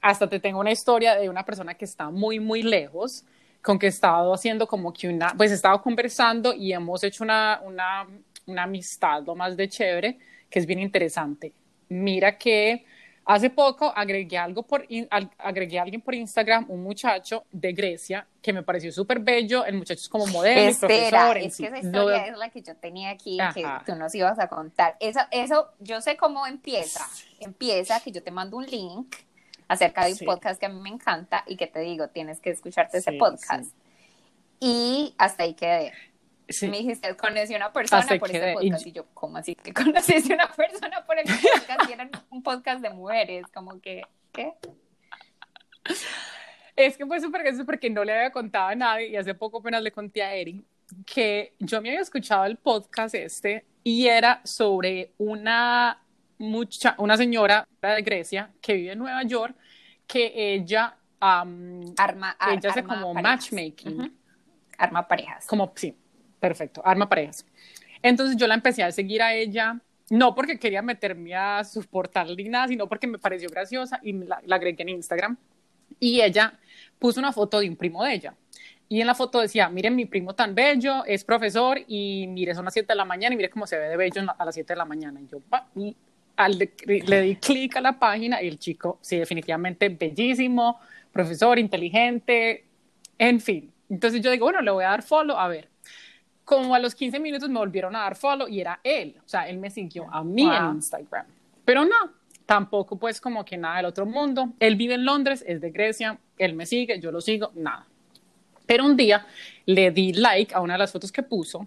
[0.00, 3.24] Hasta te tengo una historia de una persona que está muy, muy lejos,
[3.66, 7.24] con que he estado haciendo como que una, pues he estado conversando y hemos hecho
[7.24, 8.06] una, una,
[8.46, 11.52] una amistad lo más de chévere, que es bien interesante.
[11.88, 12.84] Mira que
[13.28, 14.86] Hace poco agregué, algo por,
[15.38, 19.64] agregué a alguien por Instagram, un muchacho de Grecia, que me pareció súper bello.
[19.64, 21.36] El muchacho es como modelo Espera, profesor.
[21.38, 24.46] es que esa historia es la que yo tenía aquí, que tú nos ibas a
[24.46, 24.96] contar.
[25.00, 27.04] Eso, eso, yo sé cómo empieza.
[27.40, 29.16] Empieza que yo te mando un link
[29.68, 32.50] acerca de un podcast que a mí me encanta y que te digo, tienes que
[32.50, 33.74] escucharte ese podcast.
[34.60, 35.92] Y hasta ahí quedé.
[36.62, 38.86] Me dijiste, conocí a una persona por ese podcast.
[38.86, 38.92] Y...
[38.92, 41.90] yo, ¿cómo así que conociste a una persona por el podcast?
[41.90, 44.02] y era un podcast de mujeres, como que,
[44.32, 44.52] ¿qué?
[46.76, 49.58] Es que fue súper gracioso porque no le había contado a nadie y hace poco
[49.58, 50.64] apenas le conté a Erin
[51.04, 56.00] que yo me había escuchado el podcast este y era sobre una
[56.38, 59.56] mucha, una señora de Grecia que vive en Nueva York
[60.06, 64.12] que ella arma, ella hace como matchmaking.
[64.78, 65.46] Arma parejas.
[65.46, 65.96] Como, sí,
[66.40, 67.46] Perfecto, arma parejas.
[68.02, 72.36] Entonces yo la empecé a seguir a ella, no porque quería meterme a su portal
[72.36, 75.36] ni nada, sino porque me pareció graciosa y la, agregué en Instagram.
[75.98, 76.58] Y ella
[76.98, 78.34] puso una foto de un primo de ella.
[78.88, 82.64] Y en la foto decía, miren mi primo tan bello, es profesor y mire, son
[82.66, 84.72] las 7 de la mañana y mire cómo se ve de bello a las 7
[84.72, 85.20] de la mañana.
[85.20, 85.40] Y yo
[86.48, 90.78] le di clic a la página y el chico, sí, definitivamente bellísimo,
[91.12, 92.64] profesor, inteligente,
[93.18, 93.72] en fin.
[93.88, 95.68] Entonces yo digo, bueno, le voy a dar follow, a ver
[96.46, 99.48] como a los 15 minutos me volvieron a dar follow y era él, o sea,
[99.48, 101.26] él me siguió a mí en Instagram.
[101.64, 102.12] Pero no,
[102.46, 104.52] tampoco pues como que nada del otro mundo.
[104.60, 107.84] Él vive en Londres, es de Grecia, él me sigue, yo lo sigo, nada.
[108.64, 109.26] Pero un día
[109.66, 111.66] le di like a una de las fotos que puso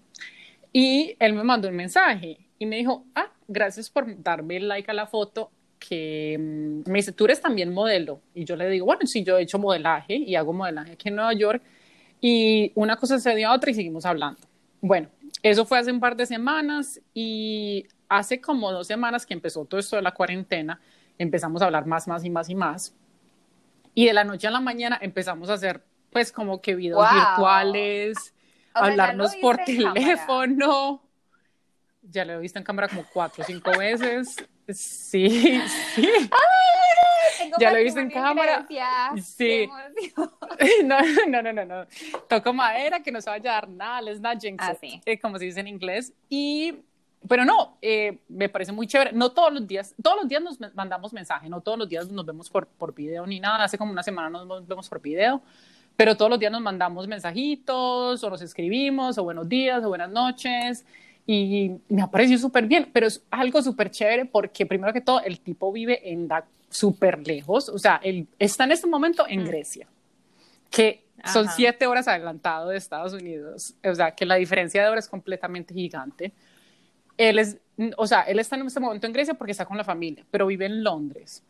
[0.72, 4.90] y él me mandó un mensaje y me dijo, ah, gracias por darme el like
[4.90, 8.22] a la foto que mm, me dice, tú eres también modelo.
[8.34, 11.16] Y yo le digo, bueno, sí, yo he hecho modelaje y hago modelaje aquí en
[11.16, 11.64] Nueva York.
[12.22, 14.42] Y una cosa se dio a otra y seguimos hablando.
[14.82, 15.10] Bueno,
[15.42, 19.80] eso fue hace un par de semanas y hace como dos semanas que empezó todo
[19.80, 20.80] esto de la cuarentena,
[21.18, 22.96] empezamos a hablar más, más y más y más.
[23.94, 28.34] Y de la noche a la mañana empezamos a hacer pues como que videos virtuales,
[28.74, 31.02] hablarnos por teléfono.
[32.12, 34.36] Ya lo he visto en cámara como cuatro o cinco veces.
[34.68, 35.62] Sí,
[35.96, 36.10] sí
[37.60, 38.68] ya lo he visto en cámara.
[39.22, 39.70] Sí.
[40.84, 41.88] No, no, no, no, no.
[42.28, 45.38] Toco madera que no se vaya a dar nada, les da jinx, ah, eh, como
[45.38, 46.12] se dice en inglés.
[46.28, 46.76] Y,
[47.28, 49.14] pero no, eh, me parece muy chévere.
[49.14, 52.26] No todos los días, todos los días nos mandamos mensaje, no todos los días nos
[52.26, 53.64] vemos por, por video ni nada.
[53.64, 55.42] Hace como una semana nos vemos por video
[55.96, 60.10] pero todos los días nos mandamos mensajitos o nos escribimos o buenos días o buenas
[60.10, 60.86] noches
[61.32, 65.22] y me ha parecido súper bien, pero es algo súper chévere porque primero que todo
[65.22, 66.28] el tipo vive en
[66.72, 69.46] súper lejos, o sea, él está en este momento en mm.
[69.46, 69.88] Grecia,
[70.72, 75.06] que son siete horas adelantado de Estados Unidos, o sea, que la diferencia de horas
[75.06, 76.32] es completamente gigante.
[77.16, 77.58] Él es,
[77.96, 80.48] o sea, él está en este momento en Grecia porque está con la familia, pero
[80.48, 81.44] vive en Londres.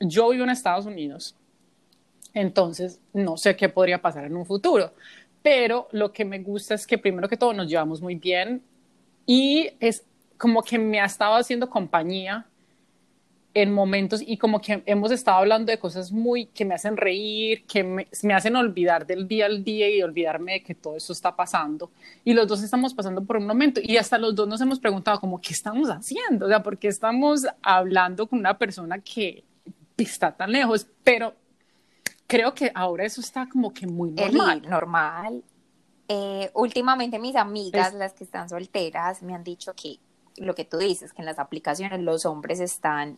[0.00, 1.36] Yo vivo en Estados Unidos,
[2.34, 4.92] entonces no sé qué podría pasar en un futuro,
[5.40, 8.64] pero lo que me gusta es que primero que todo nos llevamos muy bien
[9.30, 10.02] y es
[10.38, 12.46] como que me ha estado haciendo compañía
[13.54, 17.64] en momentos y como que hemos estado hablando de cosas muy que me hacen reír,
[17.64, 21.36] que me, hacen olvidar del día al día y olvidarme de que todo eso está
[21.36, 21.92] pasando.
[22.24, 25.20] Y los dos estamos pasando por un momento y hasta los dos nos hemos preguntado
[25.20, 26.46] como, ¿qué estamos haciendo?
[26.46, 29.44] O sea, ¿por qué estamos hablando con una persona que
[29.96, 30.88] está tan lejos?
[31.04, 31.36] Pero
[32.26, 34.62] creo que ahora eso está como que muy normal.
[34.68, 35.44] normal.
[36.12, 40.00] Eh, últimamente mis amigas, las que están solteras, me han dicho que
[40.38, 43.16] lo que tú dices, que en las aplicaciones los hombres están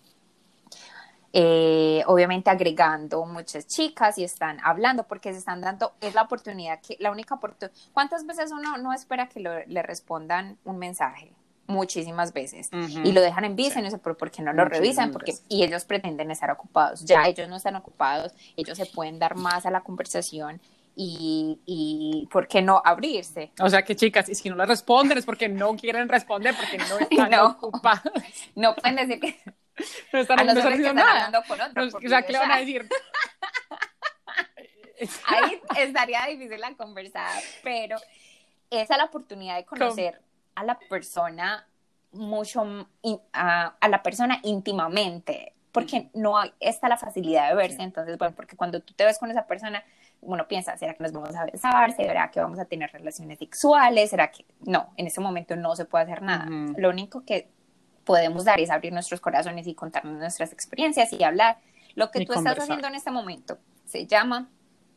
[1.33, 6.81] eh, obviamente agregando muchas chicas y están hablando porque se están dando, es la oportunidad
[6.83, 11.33] que, la única oportunidad, ¿cuántas veces uno no espera que le respondan un mensaje?
[11.68, 12.68] Muchísimas veces.
[13.05, 15.62] Y lo dejan en visto y no sé por, qué no lo revisan, porque, y
[15.62, 17.07] ellos pretenden estar ocupados.
[17.07, 20.61] Ya ellos no están ocupados, ellos se pueden dar más a la conversación
[20.94, 23.52] y, y ¿por qué no abrirse?
[23.61, 26.78] O sea que chicas, y si no le responden es porque no quieren responder, porque
[26.78, 28.02] no están ocupadas.
[28.55, 29.38] No pueden decir que
[30.12, 31.42] no están, a no están nada.
[31.46, 32.88] Con otro, o sea, ¿qué le van a decir?
[35.26, 37.96] Ahí estaría difícil la conversar, pero
[38.70, 40.20] esa es la oportunidad de conocer
[40.55, 41.66] a la persona
[42.12, 42.87] mucho,
[43.33, 48.35] a, a la persona íntimamente, porque no hay, está la facilidad de verse, entonces, bueno,
[48.37, 49.83] porque cuando tú te ves con esa persona,
[50.22, 51.92] uno piensa, ¿será que nos vamos a besar?
[51.92, 54.11] ¿Será que vamos a tener relaciones sexuales?
[54.11, 54.92] ¿Será que no?
[54.96, 56.46] En ese momento no se puede hacer nada.
[56.76, 57.48] Lo único que
[58.04, 61.58] podemos dar es abrir nuestros corazones y contarnos nuestras experiencias y hablar.
[61.94, 64.48] Lo que tú estás haciendo en este momento se llama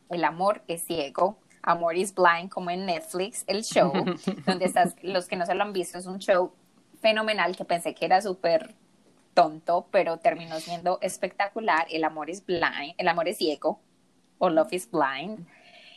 [0.08, 1.38] El amor es ciego.
[1.62, 3.92] Amor is Blind, como en Netflix, el show,
[4.46, 6.52] donde estás, los que no se lo han visto, es un show
[7.00, 8.76] fenomenal que pensé que era súper
[9.34, 11.88] tonto, pero terminó siendo espectacular.
[11.90, 13.80] El amor es blind, el amor es ciego,
[14.38, 15.46] o Love is Blind,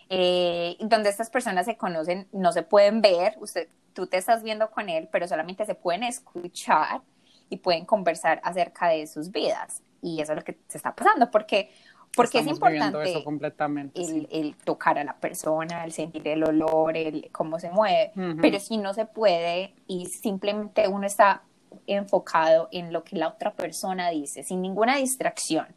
[0.10, 4.72] eh, donde estas personas se conocen, no se pueden ver, usted, tú te estás viendo
[4.72, 7.02] con él, pero solamente se pueden escuchar
[7.50, 9.84] y pueden conversar acerca de sus vidas.
[10.02, 11.72] Y eso es lo que se está pasando, porque,
[12.16, 17.30] porque es importante eso completamente, el, tocar a la persona, el sentir el olor, el
[17.32, 21.44] cómo se mueve, pero si no se puede y simplemente uno está
[21.86, 25.68] enfocado en lo que la otra persona dice, sin ninguna distracción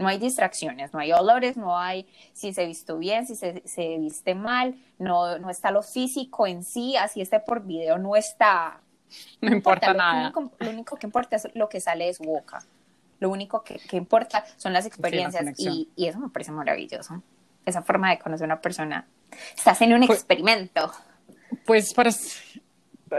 [0.00, 3.98] no hay distracciones, no hay olores, no hay si se visto bien, si se, se
[3.98, 8.80] viste mal, no, no está lo físico en sí, así esté por video, no está...
[9.40, 10.32] No, importa, nada.
[10.60, 12.62] Lo único, que importa es lo que sale de su boca.
[13.18, 17.20] Lo único que, que importa son las experiencias y, y, eso me parece maravilloso.
[17.66, 19.06] Esa forma de conocer a una persona.
[19.56, 20.92] Estás en un pues experimento.
[21.66, 22.10] Pues para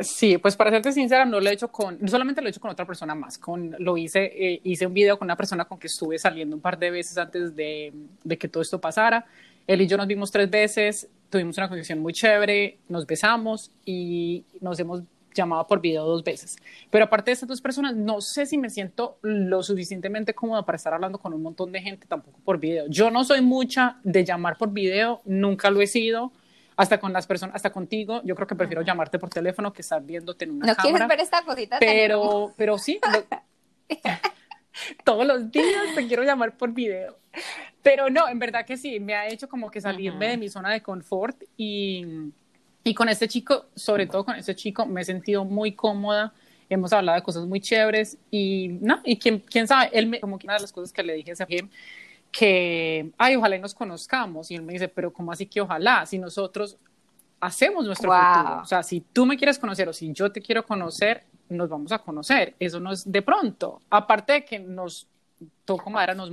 [0.02, 2.62] Sí, pues para serte sincera, no lo he hecho con, no solamente lo he hecho
[2.62, 5.78] con otra persona más, con, lo hice, eh, hice un video con una persona con
[5.78, 7.92] que estuve saliendo un par de veces antes de,
[8.24, 9.26] de, que todo esto pasara.
[9.68, 14.46] Él y yo nos vimos tres veces, tuvimos una conversación muy chévere, nos besamos y
[14.62, 16.58] nos hemos llamado por video dos veces.
[16.90, 20.78] Pero aparte de estas dos personas, no sé si me siento lo suficientemente cómoda para
[20.78, 22.86] estar hablando con un montón de gente tampoco por video.
[22.88, 26.32] Yo no soy mucha de llamar por video, nunca lo he sido
[26.82, 30.02] hasta con las personas, hasta contigo, yo creo que prefiero llamarte por teléfono que estar
[30.02, 31.78] viéndote en una ¿No quieres ver esta cosita?
[31.80, 33.00] Pero, pero sí,
[35.04, 37.18] todos los días te quiero llamar por video.
[37.84, 40.72] Pero no, en verdad que sí, me ha hecho como que salirme de mi zona
[40.72, 42.06] de confort y,
[42.84, 46.34] y con este chico, sobre todo con este chico, me he sentido muy cómoda.
[46.68, 50.40] Hemos hablado de cosas muy chéveres y no, y quién, quién sabe, él me, como
[50.40, 51.68] que una de las cosas que le dije a Sergio
[52.32, 54.52] que, ay, ojalá y nos conozcamos.
[54.52, 56.06] Y él me dice, pero ¿cómo así que ojalá?
[56.06, 56.78] Si nosotros
[57.40, 58.62] hacemos nuestro futuro.
[58.62, 61.92] O sea, si tú me quieres conocer o si yo te quiero conocer, nos vamos
[61.92, 62.56] a conocer.
[62.60, 63.82] Eso no es de pronto.
[63.90, 65.08] Aparte de que nos
[65.66, 66.32] toco madera, nos,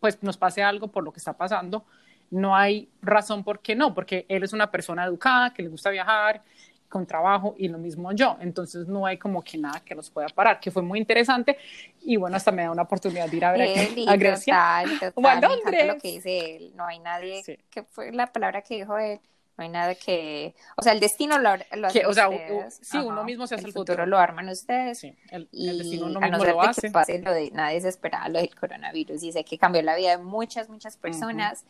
[0.00, 1.84] pues nos pase algo por lo que está pasando,
[2.30, 5.90] no hay razón por qué no, porque él es una persona educada, que le gusta
[5.90, 6.42] viajar,
[6.88, 8.36] con trabajo y lo mismo yo.
[8.40, 11.58] Entonces no hay como que nada que nos pueda parar, que fue muy interesante
[12.02, 15.40] y bueno, hasta me da una oportunidad de ir a ver a, Grecia o a
[15.40, 15.86] Londres.
[15.86, 19.20] Lo que dice él, no hay nadie, que fue la palabra que dijo él,
[19.56, 22.28] no hay nada que, o sea, el destino lo, lo que, o sea,
[22.68, 24.06] sí, uno mismo se hace el, futuro.
[24.06, 25.00] lo arman ustedes.
[25.00, 26.82] Sí, el, el destino uno mismo lo hace.
[26.82, 29.96] Que pase lo de, nadie se esperaba lo del coronavirus y sé que cambió la
[29.96, 31.64] vida de muchas, muchas personas.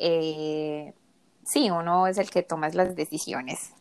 [0.00, 0.92] eh,
[1.44, 3.72] sí, uno es el que toma las decisiones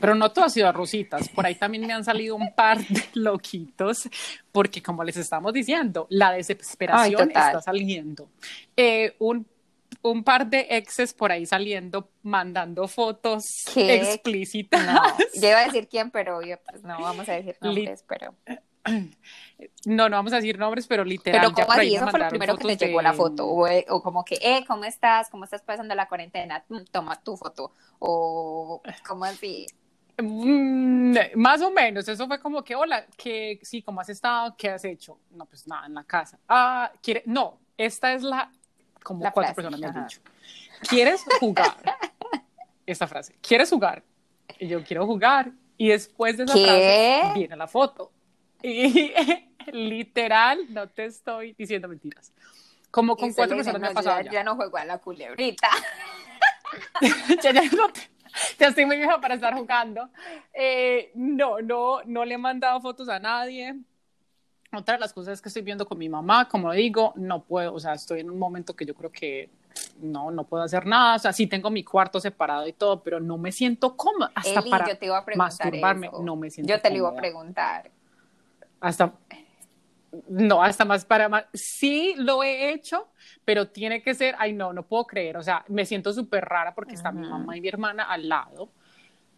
[0.00, 1.28] pero no todo ha sido a rositas.
[1.28, 4.08] Por ahí también me han salido un par de loquitos,
[4.52, 8.28] porque como les estamos diciendo, la desesperación está saliendo.
[8.76, 9.46] Eh, un,
[10.02, 13.44] un, par de exes por ahí saliendo, mandando fotos
[13.76, 14.86] explícitas.
[14.86, 15.02] No,
[15.40, 18.34] yo iba a decir quién, pero yo, pues no vamos a decir nombres, pero...
[19.84, 21.52] No, no vamos a decir nombres, pero literal.
[21.54, 21.94] Pero ¿cómo así?
[21.94, 23.46] Eso fue lo primero que te llegó la foto.
[23.46, 25.28] O, eh, o, como que, eh, ¿cómo estás?
[25.28, 26.64] ¿Cómo estás pasando la cuarentena?
[26.68, 27.74] Mm, toma tu foto.
[27.98, 29.66] O, ¿cómo así?
[30.18, 34.54] Mm, más o menos, eso fue como que, hola, que sí, ¿cómo has estado?
[34.56, 35.18] ¿Qué has hecho?
[35.30, 36.38] No, pues nada, en la casa.
[36.48, 37.22] Ah, ¿quiere?
[37.26, 38.50] No, esta es la,
[39.02, 40.20] como cuatro personas me han dicho.
[40.88, 41.76] ¿Quieres jugar?
[42.86, 44.02] Esta frase, ¿quieres jugar?
[44.58, 45.52] Y yo quiero jugar.
[45.76, 48.10] Y después de esa frase viene la foto.
[48.62, 49.12] Y
[49.72, 52.32] literal, no te estoy diciendo mentiras.
[52.90, 54.20] Como con cuatro personas me ha pasado.
[54.30, 55.68] Ya, no juego a la culebrita.
[57.42, 58.00] ya, ya, no te,
[58.58, 60.08] ya estoy muy vieja para estar jugando.
[60.52, 63.76] Eh, no, no, no le he mandado fotos a nadie.
[64.72, 67.74] otra de las cosas es que estoy viendo con mi mamá, como digo, no puedo,
[67.74, 69.50] o sea, estoy en un momento que yo creo que
[70.00, 73.20] no, no puedo hacer nada, o sea, sí tengo mi cuarto separado y todo, pero
[73.20, 76.22] no me siento cómoda, hasta Eli, para yo te iba a preguntar masturbarme, eso.
[76.22, 77.90] no me siento Yo te lo iba a preguntar.
[78.80, 79.12] Hasta,
[80.28, 83.08] no, hasta más para más, sí lo he hecho,
[83.44, 86.74] pero tiene que ser, ay no, no puedo creer, o sea, me siento súper rara
[86.74, 88.72] porque está mi mamá y mi hermana al lado,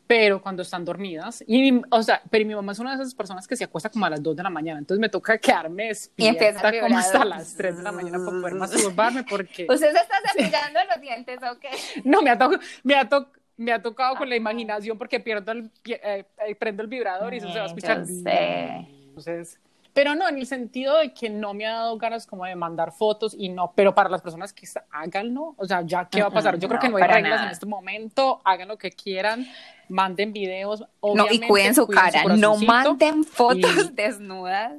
[0.07, 3.47] pero cuando están dormidas, y, o sea, pero mi mamá es una de esas personas
[3.47, 5.89] que se acuesta como a las 2 de la mañana, entonces me toca quedarme Y
[5.89, 9.99] despierta el como hasta las 3 de la mañana para poder masturbarme porque ¿Usted se
[10.01, 11.69] está cepillando los dientes o qué?
[12.05, 15.53] no me ha, to- me ha, to- me ha tocado con la imaginación porque pierdo
[15.53, 17.99] el, pie- eh, eh, prendo el vibrador y eso se va a Mm, escuchar.
[18.01, 19.02] yo sé.
[19.17, 19.61] Entonces,
[19.93, 22.93] pero no, en el sentido de que no me ha dado ganas como de mandar
[22.93, 26.31] fotos y no, pero para las personas que háganlo, o sea, ya qué va a
[26.31, 26.59] pasar.
[26.59, 27.45] Yo creo No, que no hay reglas nada.
[27.45, 29.47] en este momento, hagan lo que quieran,
[29.91, 30.81] manden videos.
[30.81, 32.73] No, y obviamente, cuiden su cuiden cara, no corazoncito.
[32.73, 34.73] manden fotos y- desnudas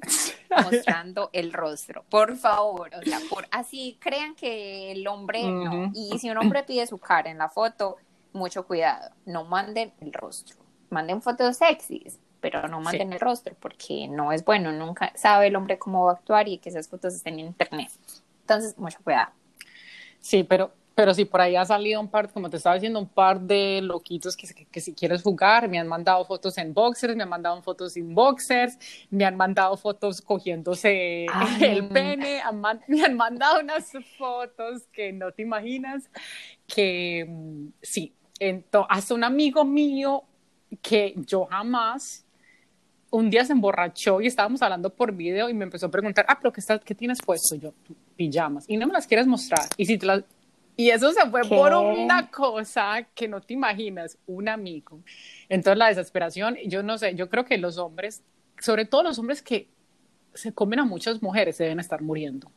[0.49, 5.91] mostrando el rostro, por favor, o sea, por así crean que el hombre no, Ujú.
[5.93, 7.97] y si un hombre pide su cara en la foto,
[8.33, 10.57] mucho cuidado, no manden el rostro,
[10.89, 13.13] manden fotos sexys, pero no manden Sí.
[13.13, 16.57] el rostro, porque no es bueno, nunca sabe el hombre cómo va a actuar y
[16.57, 17.89] que esas fotos estén en internet,
[18.41, 19.31] entonces, mucho cuidado.
[20.19, 23.07] Sí, pero, pero sí, por ahí ha salido un par, como te estaba diciendo, un
[23.07, 27.15] par de loquitos que, que, que si quieres jugar, me han mandado fotos en boxers,
[27.15, 28.77] me han mandado fotos sin boxers,
[29.09, 31.63] me han mandado fotos cogiéndose Ay.
[31.63, 36.09] el pene, han me han mandado unas fotos que no te imaginas,
[36.67, 38.13] que mm, sí,
[38.89, 40.23] hasta un amigo mío
[40.81, 42.25] que yo jamás
[43.13, 46.37] un día se emborrachó y estábamos hablando por video y me empezó a preguntar, ah,
[46.41, 47.55] pero ¿qué, estás, qué tienes puesto?
[47.55, 47.71] Yo,
[48.15, 48.65] pijamas.
[48.67, 49.67] Y no me las quieres mostrar.
[49.77, 50.23] Y, si te las...
[50.75, 51.49] y eso se fue ¿Qué?
[51.49, 54.99] por una cosa que no te imaginas, un amigo.
[55.47, 58.23] Entonces la desesperación, yo no sé, yo creo que los hombres,
[58.59, 59.67] sobre todo los hombres que
[60.33, 62.51] se comen a muchas mujeres, se deben estar muriendo.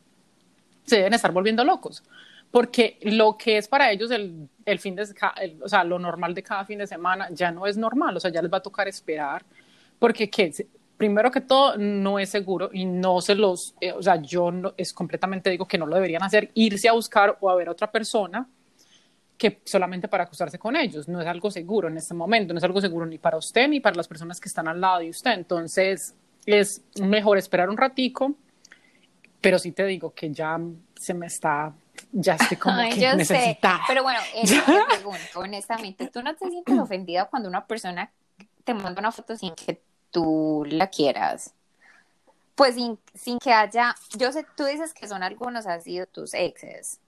[0.85, 2.03] Se deben estar volviendo locos.
[2.49, 5.05] Porque lo que es para ellos el, el fin de,
[5.39, 8.19] el- o sea, lo normal de cada fin de semana ya no es normal, o
[8.19, 9.45] sea, ya les va a tocar esperar
[9.99, 10.51] porque que
[10.97, 14.73] primero que todo no es seguro y no se los, eh, o sea, yo no,
[14.75, 17.71] es completamente digo que no lo deberían hacer, irse a buscar o a ver a
[17.71, 18.47] otra persona
[19.37, 22.63] que solamente para acostarse con ellos, no es algo seguro en este momento, no es
[22.63, 25.31] algo seguro ni para usted ni para las personas que están al lado de usted,
[25.31, 28.33] entonces es mejor esperar un ratico,
[29.39, 30.59] pero sí te digo que ya
[30.95, 31.71] se me está,
[32.11, 33.81] ya estoy como Ay, que yo sé, necesitada.
[33.87, 38.11] pero bueno, eh, te pregunto honestamente, ¿tú no te sientes ofendida cuando una persona
[38.67, 41.53] te manda una foto sin que tú la quieras?
[42.53, 46.33] Pues sin, sin que haya, yo sé, tú dices que son algunos han sido tus
[46.33, 46.99] exes,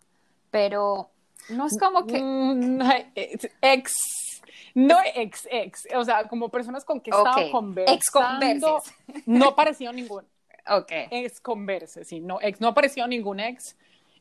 [0.51, 1.10] pero
[1.49, 2.82] no es como que, Mm,
[3.16, 3.93] ex, ex,
[4.74, 7.93] no ex, ex, o sea, como personas con que estaba conversando.
[7.97, 8.93] ex-converses.
[9.26, 10.26] No apareció ningún
[10.68, 13.76] ok, ex converse, sí, no, ex, no apareció ningún ex,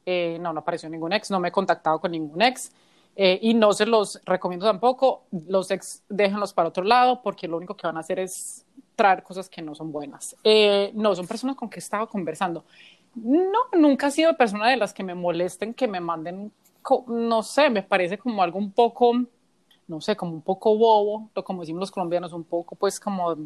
[0.07, 2.73] eh, no, no apareció ningún ex, no me he contactado con ningún ex.
[3.21, 7.57] Eh, y no se los recomiendo tampoco, los ex déjenlos para otro lado porque lo
[7.57, 8.65] único que van a hacer es
[8.95, 10.37] traer cosas que no son buenas.
[10.45, 12.65] Eh, no, son personas con que he estado conversando.
[13.17, 16.53] No, nunca he sido persona de las que me molesten, que me manden,
[17.09, 19.13] no sé, me parece como algo un poco,
[19.89, 23.37] no sé, como un poco bobo, o como decimos los colombianos, un poco pues como,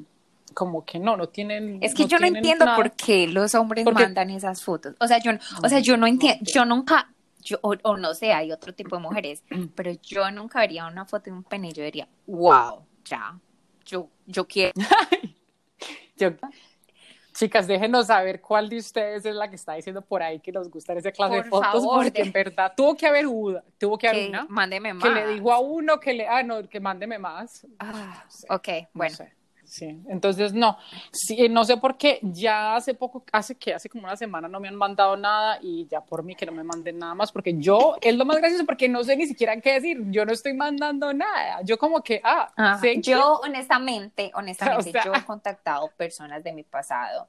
[0.52, 1.78] como que no, no tienen.
[1.80, 2.76] es que yo no entiendo nada.
[2.76, 5.32] por qué los hombres Porque- mandan esas fotos, o sea, yo,
[5.64, 7.10] o sea, yo no entiendo, yo nunca,
[7.42, 9.42] yo, o, o no sé, hay otro tipo de mujeres,
[9.76, 13.38] pero yo nunca vería una foto de un pene y yo diría, wow, ya,
[13.84, 14.72] yo, yo quiero.
[16.16, 16.30] Yo-
[17.34, 20.70] chicas, déjenos saber cuál de ustedes es la que está diciendo por ahí que nos
[20.70, 23.98] gusta esa clase de fotos, favor, porque de- en verdad tuvo que haber una, tuvo
[23.98, 25.02] que haber que una mándeme más.
[25.02, 27.66] que le digo a uno que le, ah, no, que mándeme más.
[27.78, 29.16] Ah, No sé, ok, no bueno.
[29.16, 29.32] sé.
[29.72, 30.76] Sí, entonces no,
[31.12, 34.60] sí, no sé por qué, ya hace poco, hace que hace como una semana no
[34.60, 37.54] me han mandado nada y ya por mí que no me manden nada más, porque
[37.56, 40.52] yo, es lo más gracioso porque no sé ni siquiera qué decir, yo no estoy
[40.52, 42.78] mandando nada, yo como que, ah, Ajá.
[42.82, 47.28] sé que- Yo, honestamente, honestamente, O sea- yo he contactado personas de mi pasado,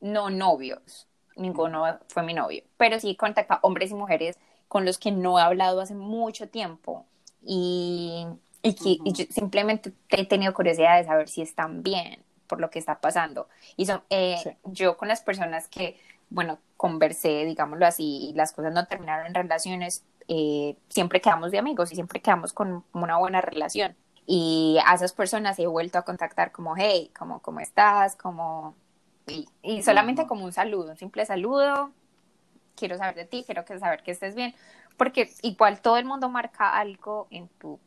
[0.00, 4.96] no novios, ninguno fue mi novio, pero sí he contactado hombres y mujeres con los
[4.96, 7.04] que no he hablado hace mucho tiempo
[7.42, 8.24] y,
[8.62, 12.70] y que y yo simplemente he tenido curiosidad de saber si están bien por lo
[12.70, 13.48] que está pasando.
[13.76, 14.50] Y son, eh, Sí.
[14.64, 15.98] yo con las personas que,
[16.30, 21.58] bueno, conversé, digámoslo así, y las cosas no terminaron en relaciones, eh, siempre quedamos de
[21.58, 23.96] amigos y siempre quedamos con una buena relación.
[24.26, 28.16] Y a esas personas he vuelto a contactar como, hey, ¿cómo, cómo estás?
[28.16, 28.76] Como...
[29.26, 31.90] Y, y solamente como un saludo, un simple saludo.
[32.76, 34.54] Quiero saber de ti, quiero saber que estés bien.
[34.96, 37.80] Porque igual todo el mundo marca algo en tu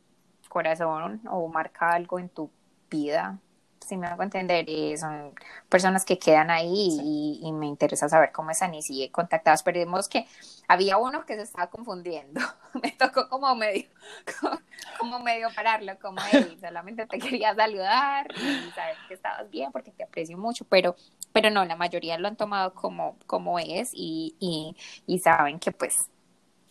[0.55, 2.49] corazón o marca algo en tu
[2.89, 3.37] vida.
[3.85, 5.35] si me hago entender, y son
[5.69, 9.63] personas que quedan ahí y, me interesa saber cómo están y si contactadas.
[9.63, 10.25] Pero vemos que
[10.67, 12.39] había uno que se estaba confundiendo.
[12.81, 13.87] me tocó como medio,
[14.99, 19.91] como, medio pararlo, como, hey, solamente te quería saludar y saber que estabas bien porque
[19.91, 20.95] te aprecio mucho, pero,
[21.33, 24.75] pero no, la mayoría lo han tomado como, como es y, y,
[25.05, 26.09] y saben que pues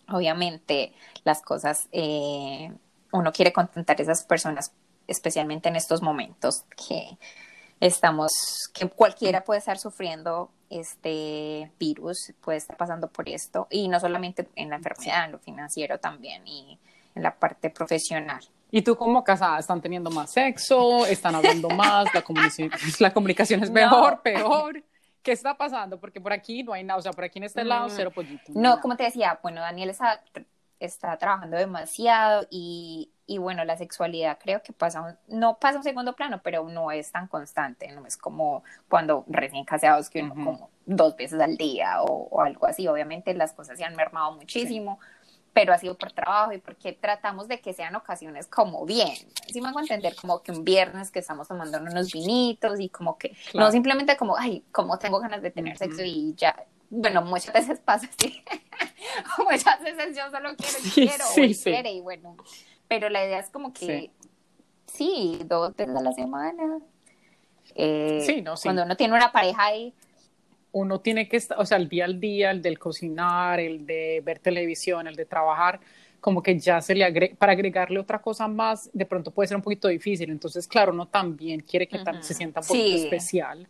[0.09, 2.71] obviamente las cosas, eh,
[3.15, 4.71] uno quiere contentar a esas personas
[5.07, 7.17] especialmente en estos momentos que
[7.79, 8.31] estamos,
[8.73, 14.47] que cualquiera puede estar sufriendo este virus, puede estar pasando por esto, y no solamente
[14.55, 16.79] en la enfermedad, en lo financiero también y
[17.13, 18.43] en la parte profesional.
[18.71, 21.05] ¿Y tú como casada están teniendo más sexo?
[21.05, 22.13] ¿Están hablando más?
[22.13, 24.83] ¿La, comunicación, la comunicación es mejor, peor?
[25.21, 25.99] ¿Qué está pasando?
[25.99, 27.91] Porque por aquí no hay nada, o sea, por aquí en este lado, mm.
[27.91, 28.51] cero pollito.
[28.53, 30.21] No, como te decía, bueno, Daniel está,
[30.85, 36.13] está trabajando demasiado y y bueno, la sexualidad creo que pasa, no pasa un segundo
[36.13, 40.69] plano, pero no es tan constante, no es como cuando recién casados que uno como
[40.85, 42.87] dos veces al día o, algo así.
[42.87, 44.99] Obviamente las cosas se han mermado muchísimo,
[45.53, 49.15] pero ha sido por trabajo y porque tratamos de que sean ocasiones como bien.
[49.47, 53.17] Si me hago entender, como que un viernes que estamos tomando unos vinitos y como
[53.17, 56.55] que no simplemente como, ay, como tengo ganas de tener sexo y ya.
[56.89, 58.43] Bueno, muchas veces pasa así.
[59.37, 62.35] muchas veces yo solo quiero y quiero y quiere y bueno
[62.87, 64.11] pero la idea es como que
[64.85, 66.79] sí, dos veces a la semana.
[67.75, 68.63] Eh, sí, no, sí.
[68.63, 69.93] Cuando uno tiene una pareja ahí.
[70.71, 74.21] Uno tiene que estar, o sea, el día al día, el del cocinar, el de
[74.23, 75.79] ver televisión, el de trabajar,
[76.19, 79.55] como que ya se le agrega, para agregarle otra cosa más, de pronto puede ser
[79.55, 80.29] un poquito difícil.
[80.29, 83.67] Entonces, claro, uno también quiere que se sienta un poquito especial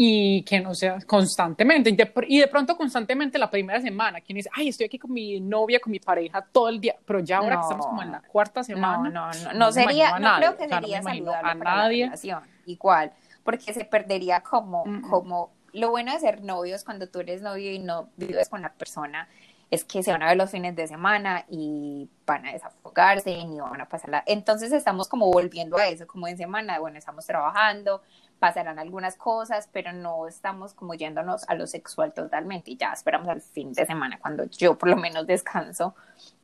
[0.00, 1.90] y que no sea constantemente.
[2.28, 5.80] Y de, pronto constantemente la primera semana, quien dice, ay, estoy aquí con mi novia,
[5.80, 8.62] con mi pareja todo el día, pero ya ahora que estamos como en la cuarta
[8.62, 9.10] semana.
[9.10, 12.04] No, no, no, no, sería, no creo que sería saludable a nadie.
[12.04, 17.18] La relación, igual, porque se perdería como, como, lo bueno de ser novios cuando tú
[17.18, 19.28] eres novio y no vives con la persona
[19.70, 23.58] es que se van a ver los fines de semana y van a desafogarse y
[23.58, 24.22] van a pasarla.
[24.26, 28.00] Entonces estamos como volviendo a eso, como en semana, bueno, estamos trabajando,
[28.38, 33.28] pasarán algunas cosas, pero no estamos como yéndonos a lo sexual totalmente y ya esperamos
[33.28, 35.94] al fin de semana cuando yo por lo menos descanso.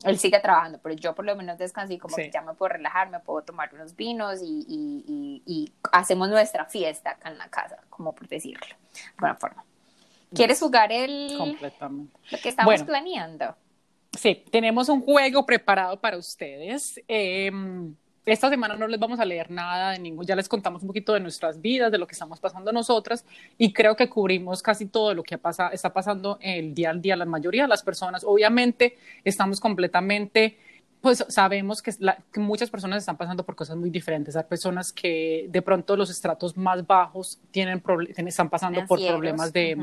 [0.03, 2.73] Él sigue trabajando, pero yo por lo menos descanso y como que ya me puedo
[2.73, 7.49] relajar, me puedo tomar unos vinos y, y, y, hacemos nuestra fiesta acá en la
[7.49, 9.63] casa, como por decirlo, de alguna forma.
[10.33, 11.35] ¿Quieres jugar el...
[11.37, 12.19] Completamente.
[12.31, 13.55] Lo que estamos planeando.
[14.11, 17.01] Sí, tenemos un juego preparado para ustedes.
[17.07, 17.51] Eh,
[18.25, 21.13] esta semana no les vamos a leer nada de ningún, ya les contamos un poquito
[21.13, 23.25] de nuestras vidas, de lo que estamos pasando nosotras
[23.57, 27.15] y creo que cubrimos casi todo lo que pasa, está pasando el día al día
[27.15, 28.23] la mayoría de las personas.
[28.23, 30.57] Obviamente estamos completamente
[31.01, 31.91] pues sabemos que,
[32.37, 34.35] muchas personas están pasando por cosas muy diferentes.
[34.35, 37.83] Hay personas que de pronto los estratos más bajos tienen
[38.25, 39.77] están pasando por problemas de,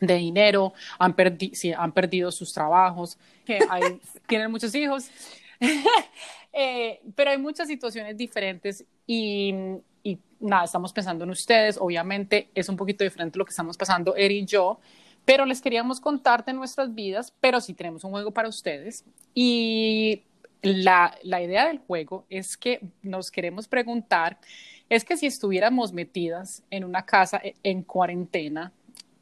[0.00, 5.08] de dinero, han, perdi han perdido sus trabajos, que hay, tienen muchos hijos.
[6.52, 9.54] Eh, pero hay muchas situaciones diferentes y,
[10.02, 11.78] y, nada, estamos pensando en ustedes.
[11.78, 14.80] Obviamente es un poquito diferente lo que estamos pasando, Eri y yo,
[15.24, 19.04] pero les queríamos contar de nuestras vidas, pero sí tenemos un juego para ustedes.
[19.34, 20.22] Y
[20.62, 24.38] la, la idea del juego es que nos queremos preguntar,
[24.88, 28.72] es que si estuviéramos metidas en una casa e, en cuarentena,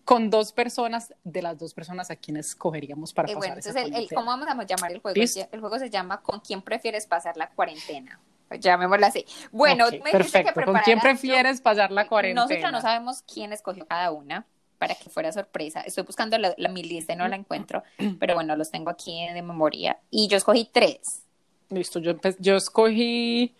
[0.07, 3.91] con dos personas, de las dos personas a quienes escogeríamos para eh, pasar bueno, entonces
[3.93, 5.21] el, ¿cómo vamos a llamar el juego?
[5.21, 8.21] El juego se llama ¿Con quién prefieres pasar la cuarentena?
[8.49, 9.27] Llamémosla así.
[9.51, 10.55] Bueno, me perfecto.
[10.55, 12.43] Que ¿Con quién prefieres pasar la cuarentena?
[12.43, 14.47] Nosotros no sabemos quién escogió cada una
[14.79, 15.81] para que fuera sorpresa.
[15.81, 17.83] Estoy buscando la, mi lista y no la encuentro,
[18.21, 19.99] pero bueno, los tengo aquí de memoria.
[20.13, 21.25] Y yo escogí tres.
[21.69, 23.57] Listo, yo, yo escogí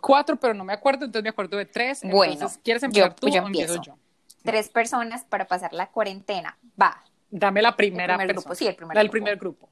[0.00, 2.00] cuatro, pero no me acuerdo, entonces me acuerdo de tres.
[2.02, 3.98] Bueno, ¿quieres empezar tú o empiezo yo?
[4.46, 6.56] Tres personas para pasar la cuarentena.
[6.80, 7.04] Va.
[7.30, 9.10] Dame la primera el primer grupo, sí, el primer grupo.
[9.10, 9.68] primer grupo.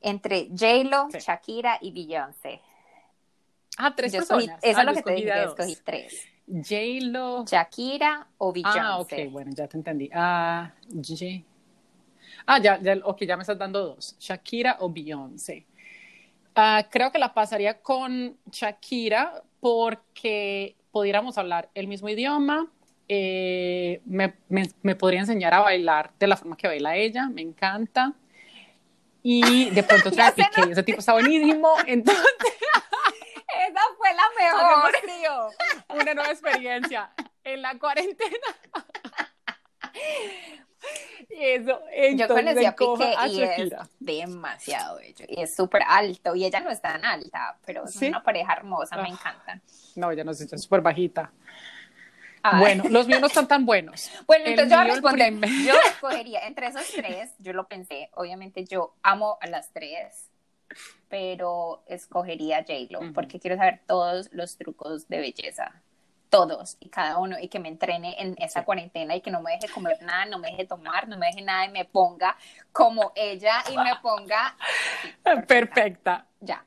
[0.00, 2.60] Entre J-Lo, Shakira y Beyoncé.
[3.78, 4.44] Ah, tres personas.
[4.44, 6.26] eso es ah, lo que te dije, escogí tres.
[6.46, 7.44] J-Lo.
[7.46, 8.80] Shakira o Beyoncé.
[8.80, 10.10] Ah, ok, bueno, ya te entendí.
[10.12, 11.44] Ah, J.
[12.46, 14.16] Ah, ya, ya, ok, ya me estás dando dos.
[14.18, 15.66] Shakira o Beyoncé.
[16.54, 22.70] Ah, creo que la pasaría con Shakira porque pudiéramos hablar el mismo idioma,
[23.08, 28.12] eh, me, me, podría enseñar a bailar de la forma que baila ella, me encanta.
[29.22, 32.24] Y de pronto otra que ese tipo está buenísimo, entonces...
[33.68, 35.52] Esa fue la mejor.
[36.00, 37.10] Una nueva experiencia
[37.42, 38.46] en la cuarentena.
[41.28, 41.80] Eso,
[42.14, 45.24] Yo conocí a Piqué y es demasiado bello.
[45.28, 46.34] Y es súper alto.
[46.34, 49.12] Y ella no es tan alta, pero es una pareja hermosa, me ah.
[49.12, 49.60] encanta.
[49.94, 51.32] No, ella no es súper bajita.
[52.58, 54.10] Bueno, los míos no están tan buenos.
[54.26, 55.32] Bueno, El entonces yo responder.
[55.66, 60.30] Yo escogería entre esos tres, yo lo pensé, obviamente yo amo a las tres,
[61.08, 65.82] pero escogería J-Lo, porque quiero saber todos los trucos de belleza,
[66.30, 68.64] todos y cada uno, y que me entrene en esa Sí.
[68.66, 71.42] cuarentena y que no me deje comer nada, no me deje tomar, no me deje
[71.42, 72.36] nada y me ponga
[72.72, 74.56] como ella y me ponga...
[75.02, 75.46] sí, perfecta.
[75.74, 76.26] Perfecta.
[76.40, 76.64] Ya,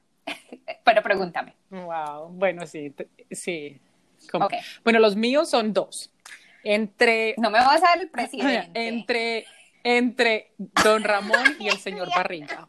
[0.84, 1.56] pero pregúntame.
[1.70, 2.30] Wow.
[2.30, 2.94] Bueno, sí,
[3.32, 3.80] sí.
[4.84, 6.12] Bueno, los míos son dos.
[6.64, 8.70] Entre, No me vas a dar el presidente.
[8.88, 9.46] entre,
[9.84, 12.68] entre Don Ramón y el señor Barriga.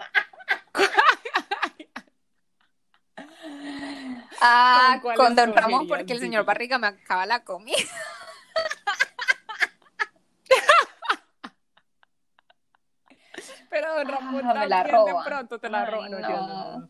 [4.41, 7.77] Ah, ¿Con Don Ramón, porque el señor Barriga me acaba la comida.
[13.69, 16.19] Pero Don Ramón Ah, me la también de pronto te la yo no.
[16.19, 16.89] no.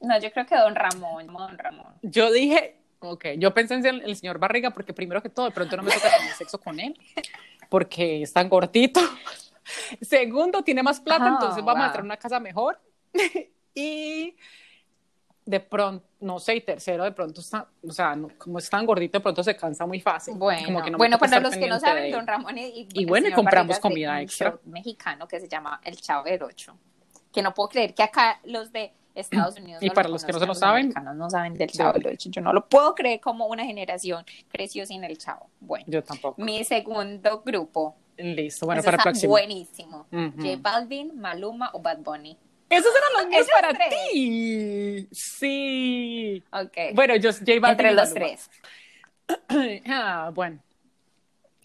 [0.00, 1.94] No, yo creo que Don Ramón, Don Ramón.
[2.02, 5.52] Yo dije, ok, yo pensé en el, el señor Barriga porque primero que todo, de
[5.52, 6.98] pronto no me toca tener sexo con él
[7.68, 9.00] porque es tan gordito.
[10.00, 11.86] Segundo, tiene más plata, Ah, entonces vamos a wow.
[11.86, 12.80] entrar a una casa mejor.
[13.74, 14.36] y
[15.44, 18.84] de pronto, no sé, y tercero, de pronto está, o sea, no- como es tan
[18.84, 20.34] gordito, de pronto se cansa muy fácil.
[20.34, 22.10] Bueno, Como que no bueno para estar los que no saben.
[22.10, 24.58] Don Ramón y, y bueno, y compramos comida extra.
[24.64, 26.76] mexicano que se llama El Chavo del Ocho.
[27.32, 30.24] Que no puedo creer que acá los de Estados Unidos Y no para lo los
[30.24, 32.28] que no se lo los saben, no saben del Chavo Ocho.
[32.30, 35.50] Yo no lo puedo creer como una generación creció sin el Chavo.
[35.60, 36.40] Bueno, Yo tampoco.
[36.42, 37.96] mi segundo grupo.
[38.18, 39.30] Listo, bueno, para el próximo.
[39.30, 40.06] Buenísimo.
[40.12, 40.32] Ujú.
[40.38, 42.36] J Balvin, Maluma o Bad Bunny.
[42.70, 43.94] Esos eran los míos Esos para tres.
[44.12, 45.08] ti.
[45.12, 46.42] Sí.
[46.52, 46.94] Ok.
[46.94, 48.26] Bueno, yo J Balvin Entre los Maluma.
[48.26, 48.50] tres.
[49.88, 50.60] Ah, bueno.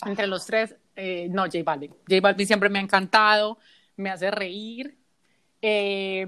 [0.05, 1.91] Entre los tres, eh, no, J Balvin.
[2.09, 3.57] J Balvin siempre me ha encantado,
[3.95, 4.97] me hace reír.
[5.61, 6.25] eh,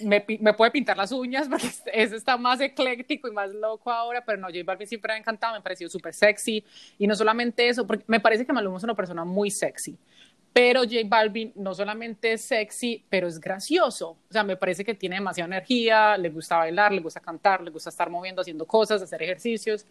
[0.00, 4.24] me, me puede pintar las uñas porque ese está más ecléctico y más loco ahora,
[4.24, 6.64] pero no, J Balvin siempre me ha encantado, me ha parecido súper sexy.
[6.98, 9.96] Y no solamente eso, porque me parece que Maluma es una persona muy sexy.
[10.52, 14.10] Pero J Balvin no solamente es sexy, pero es gracioso.
[14.10, 17.70] O sea, me parece que tiene demasiada energía, le gusta bailar, le gusta cantar, le
[17.70, 19.86] gusta estar moviendo, haciendo cosas, hacer ejercicios.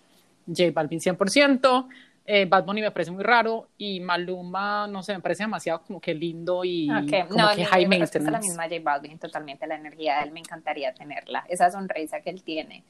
[0.46, 1.88] J Balvin 100%.
[2.30, 6.02] Eh, Bad Bunny me parece muy raro y Maluma, no sé, me parece demasiado como
[6.02, 8.48] que lindo y Ok, como no, que mi- high es la maintenance.
[8.50, 12.44] misma J Balvin, totalmente la energía de él, me encantaría tenerla, esa sonrisa que él
[12.44, 12.84] tiene,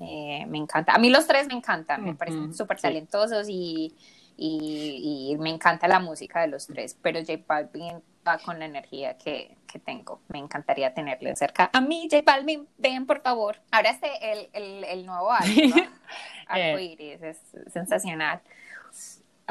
[0.00, 0.94] eh, me encanta.
[0.94, 2.84] A mí los tres me encantan, me parecen súper sí.
[2.84, 3.94] talentosos y,
[4.38, 8.64] y, y me encanta la música de los tres, pero J Balvin va con la
[8.64, 11.68] energía que, que tengo, me encantaría tenerle cerca.
[11.72, 13.56] A mí, J Balvin, ven por favor.
[13.72, 15.76] Ahora este, el, el, el nuevo álbum, ¿no?
[16.48, 17.38] Arcoiris, es
[17.72, 18.40] sensacional.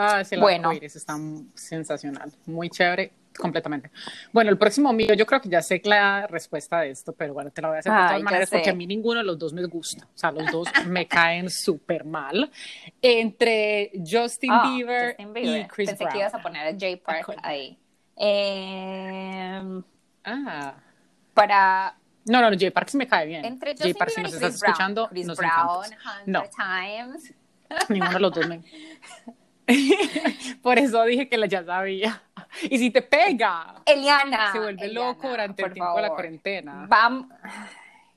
[0.02, 0.70] Ah, sí, Bueno.
[0.70, 1.18] arcoíris está
[1.56, 3.92] sensacional, muy chévere, completamente.
[4.32, 7.52] Bueno, el próximo mío, yo creo que ya sé la respuesta de esto, pero bueno,
[7.52, 8.56] te la voy a hacer de Ay, todas ya maneras sé.
[8.58, 10.06] porque a mí ninguno de los dos me gusta.
[10.06, 12.50] O sea, los dos me caen súper mal.
[13.02, 15.62] Entre Justin, Ah, Bieber Justin Bieber.
[15.62, 16.14] y Chris Pensé Brown.
[16.14, 17.78] que ibas a poner a J Park ahí.
[18.16, 19.82] Eh,
[20.24, 20.76] Ah.
[21.34, 21.96] para
[22.26, 23.44] No, no, no, J Park sí me cae bien.
[23.46, 24.72] entre Justin Park, si Bieber nos y estás Chris Brown.
[24.72, 26.26] escuchando, Chris nos Brown, encantas.
[26.26, 26.44] No.
[26.56, 27.34] Times.
[27.90, 28.62] Ninguno de los dos me.
[30.62, 32.22] Por eso dije que la ya sabía.
[32.64, 34.52] Y si te pega, Eliana.
[34.52, 36.86] se vuelve Eliana, loco durante el tiempo de la cuarentena.
[36.90, 37.28] Vamos.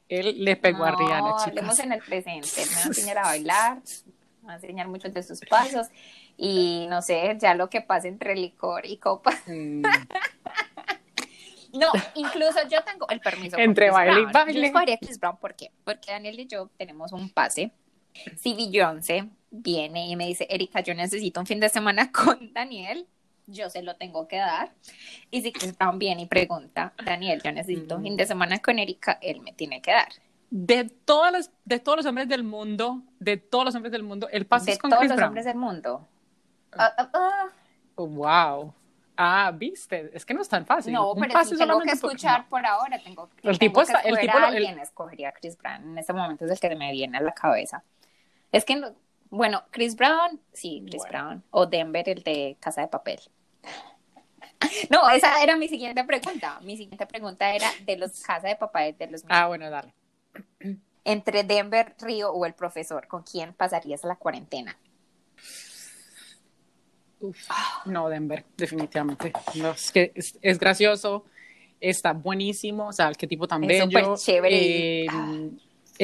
[0.09, 1.47] Él le pegó a Rihanna, chicas.
[1.49, 2.49] hablemos en el presente.
[2.67, 3.79] Me va a enseñar a bailar,
[4.43, 5.89] me va a enseñar muchos de sus pasos.
[6.37, 9.33] Y no sé, ya lo que pasa entre licor y copa.
[9.47, 9.83] Mm,
[11.75, 13.57] No, incluso yo tengo el permiso.
[13.57, 14.33] Entre baile y Brown.
[14.33, 14.61] baile.
[14.61, 15.71] Yo escogería Chris Brown, ¿por qué?
[15.85, 17.73] Porque Daniel y yo tenemos un pase.
[18.37, 23.07] Si Beyoncé viene y me dice, Erika, yo necesito un fin de semana con Daniel,
[23.47, 24.71] yo se lo tengo que dar.
[25.31, 28.79] Y si Chris Brown viene y pregunta, Daniel, yo necesito un fin de semana con
[28.79, 30.09] Erika, él me tiene que dar.
[30.51, 34.29] de, todas las, de todos los hombres del mundo, de todos los hombres del mundo,
[34.31, 35.29] el pase De es con todos Chris los Brown.
[35.29, 36.09] hombres del mundo.
[36.73, 37.47] Ah, ah, ah.
[37.97, 38.75] Oh, wow.
[39.17, 40.93] Ah, viste, es que no es tan fácil.
[40.95, 44.01] No, pero si tengo que por- escuchar por ahora, tengo, El tengo tipo que está-
[44.01, 45.83] el tipo a lo- el- alguien, escogería a Chris Brown.
[45.93, 47.85] En este momento es el que me viene a la cabeza.
[48.53, 48.95] Es que, no-
[49.31, 51.19] bueno, Chris Brown, sí, Chris Bueno.
[51.19, 51.45] Brown.
[51.51, 53.21] O Denver, el de Casa de Papel.
[54.91, 56.61] No, esa era mi siguiente pregunta.
[56.63, 59.93] Mi siguiente pregunta era de los Casa de Papel, de los Ah, bueno, dale.
[61.05, 64.77] entre Denver, Río o el profesor, ¿con quién pasarías la cuarentena?
[67.21, 67.39] Uf,
[67.87, 69.33] no, Denver, definitivamente.
[69.57, 71.25] No, es que es, es gracioso,
[71.81, 74.17] está buenísimo, o sea, que tipo tan Es bello.
[74.17, 75.05] súper chévere.
[75.05, 75.51] eh,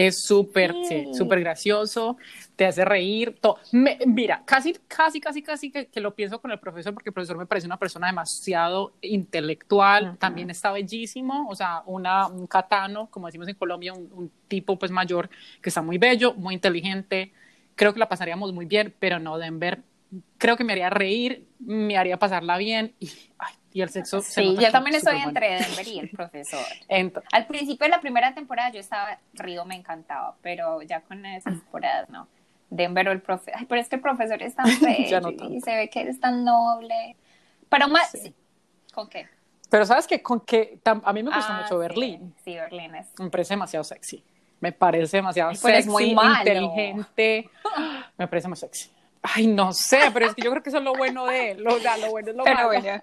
[0.07, 1.15] es súper, sí, Sí.
[1.15, 2.17] súper gracioso,
[2.55, 3.37] te hace reír.
[3.73, 7.15] me- mira, casi, casi, casi, casi que, que lo pienso con el profesor, porque el
[7.15, 13.09] profesor me parece una persona demasiado intelectual, también está bellísimo, o sea, una, un catano,
[13.11, 15.29] como decimos en Colombia, un, un tipo pues mayor
[15.61, 17.33] que está muy bello, muy inteligente.
[17.75, 19.83] creo que la pasaríamos muy bien, pero no Denver.
[20.39, 23.11] Creo que me haría reír, me haría pasarla bien y,
[23.79, 24.21] y el sexo.
[24.21, 26.65] Sí, yo también estoy entre Denver y el profesor.
[27.33, 31.55] Al principio de la primera temporada yo estaba, Río me encantaba, pero ya con esas
[31.55, 32.27] temporadas no.
[32.71, 33.55] Denver o el profesor.
[33.57, 36.45] Ay, pero es que el profesor es tan feo y se ve que es tan
[36.45, 37.17] noble.
[37.69, 38.13] Pero más,
[38.93, 39.29] ¿con qué?
[39.71, 42.35] Pero sabes que con que a mí me gusta ah, mucho Berlín.
[42.45, 43.07] Sí, Berlín es.
[43.17, 44.25] Me parece demasiado sexy.
[44.59, 47.49] Me parece demasiado sexy, muy inteligente.
[48.17, 48.91] Me parece muy sexy.
[49.23, 51.63] Ay, no sé, pero es que yo creo que eso es lo bueno de él.
[51.63, 53.01] Lo, lo bueno es lo pero Bueno.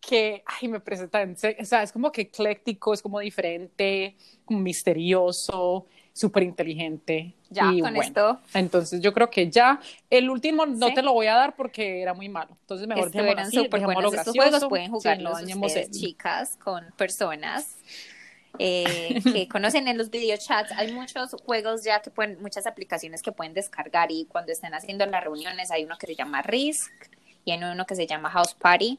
[0.00, 4.58] Que, ay, me parece tan, o sea, es como que ecléctico, es como diferente, como
[4.58, 7.34] misterioso súper inteligente.
[7.50, 8.40] Ya, con esto.
[8.54, 9.80] Entonces yo creo que ya.
[10.08, 12.56] El último no te lo voy a dar porque era muy malo.
[12.62, 14.14] Entonces mejor Estuvieron súper buenos.
[14.14, 17.76] Estos juegos pueden jugarlos ustedes, chicas, con personas
[18.58, 20.72] eh, que conocen en los videochats.
[20.72, 25.04] Hay muchos juegos ya que pueden, muchas aplicaciones que pueden descargar y cuando estén haciendo
[25.06, 26.90] las reuniones hay uno que se llama Risk
[27.50, 28.98] hay uno que se llama House Party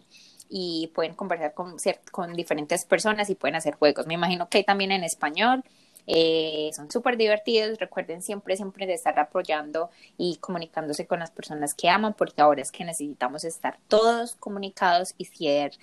[0.49, 1.77] y pueden conversar con,
[2.11, 4.05] con diferentes personas y pueden hacer juegos.
[4.05, 5.63] Me imagino que hay también en español
[6.07, 7.79] eh, son súper divertidos.
[7.79, 12.61] Recuerden siempre, siempre de estar apoyando y comunicándose con las personas que aman, porque ahora
[12.61, 15.73] es que necesitamos estar todos comunicados y ser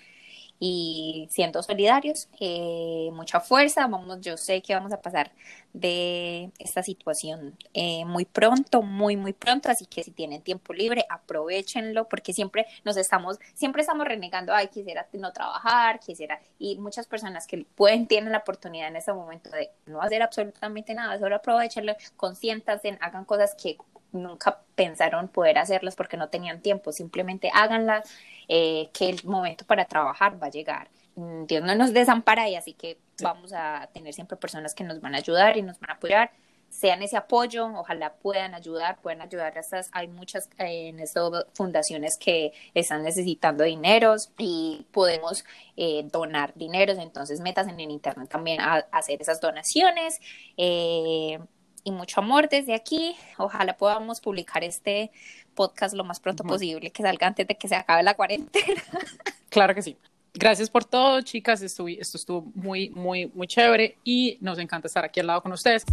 [0.63, 5.33] y siendo solidarios, eh, mucha fuerza, vamos, yo sé que vamos a pasar
[5.73, 11.07] de esta situación eh, muy pronto, muy, muy pronto, así que si tienen tiempo libre,
[11.09, 17.07] aprovechenlo, porque siempre nos estamos, siempre estamos renegando, ay, quisiera no trabajar, quisiera, y muchas
[17.07, 21.37] personas que pueden, tienen la oportunidad en este momento de no hacer absolutamente nada, solo
[21.37, 23.79] aprovechenlo, consiéntense, hagan cosas que
[24.13, 28.11] nunca pensaron poder hacerlas porque no tenían tiempo, simplemente háganlas,
[28.49, 30.89] eh, que el momento para trabajar va a llegar.
[31.17, 35.01] Mm, Dios no nos desampara y así que vamos a tener siempre personas que nos
[35.01, 36.31] van a ayudar y nos van a apoyar
[36.71, 41.31] sean ese apoyo, ojalá puedan ayudar, puedan ayudar a estas, hay muchas eh, en estas
[41.53, 45.45] fundaciones que están necesitando dineros y podemos
[45.77, 50.21] eh, donar dineros, entonces metas en el internet también a, hacer esas donaciones.
[50.57, 51.41] Eh,
[51.85, 53.17] y mucho amor desde aquí.
[53.39, 55.11] Ojalá podamos publicar este
[55.55, 58.83] podcast lo más pronto posible, que salga antes de que se acabe la cuarentena.
[59.51, 59.97] Claro que sí.
[60.33, 61.61] Gracias por todo, chicas.
[61.61, 65.51] Esto, esto estuvo muy, muy, muy chévere y nos encanta estar aquí al lado con
[65.53, 65.85] ustedes.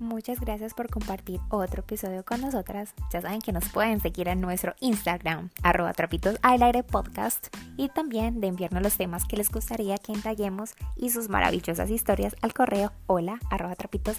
[0.00, 2.94] Muchas gracias por compartir otro episodio con nosotras.
[3.12, 7.90] Ya saben que nos pueden seguir en nuestro Instagram, arroba trapitos al aire podcast, y
[7.90, 12.54] también de enviarnos los temas que les gustaría que indaguemos y sus maravillosas historias al
[12.54, 14.16] correo hola arroba trapitos.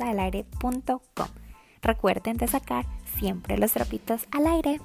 [1.82, 2.86] Recuerden de sacar
[3.18, 4.80] siempre los trapitos al aire.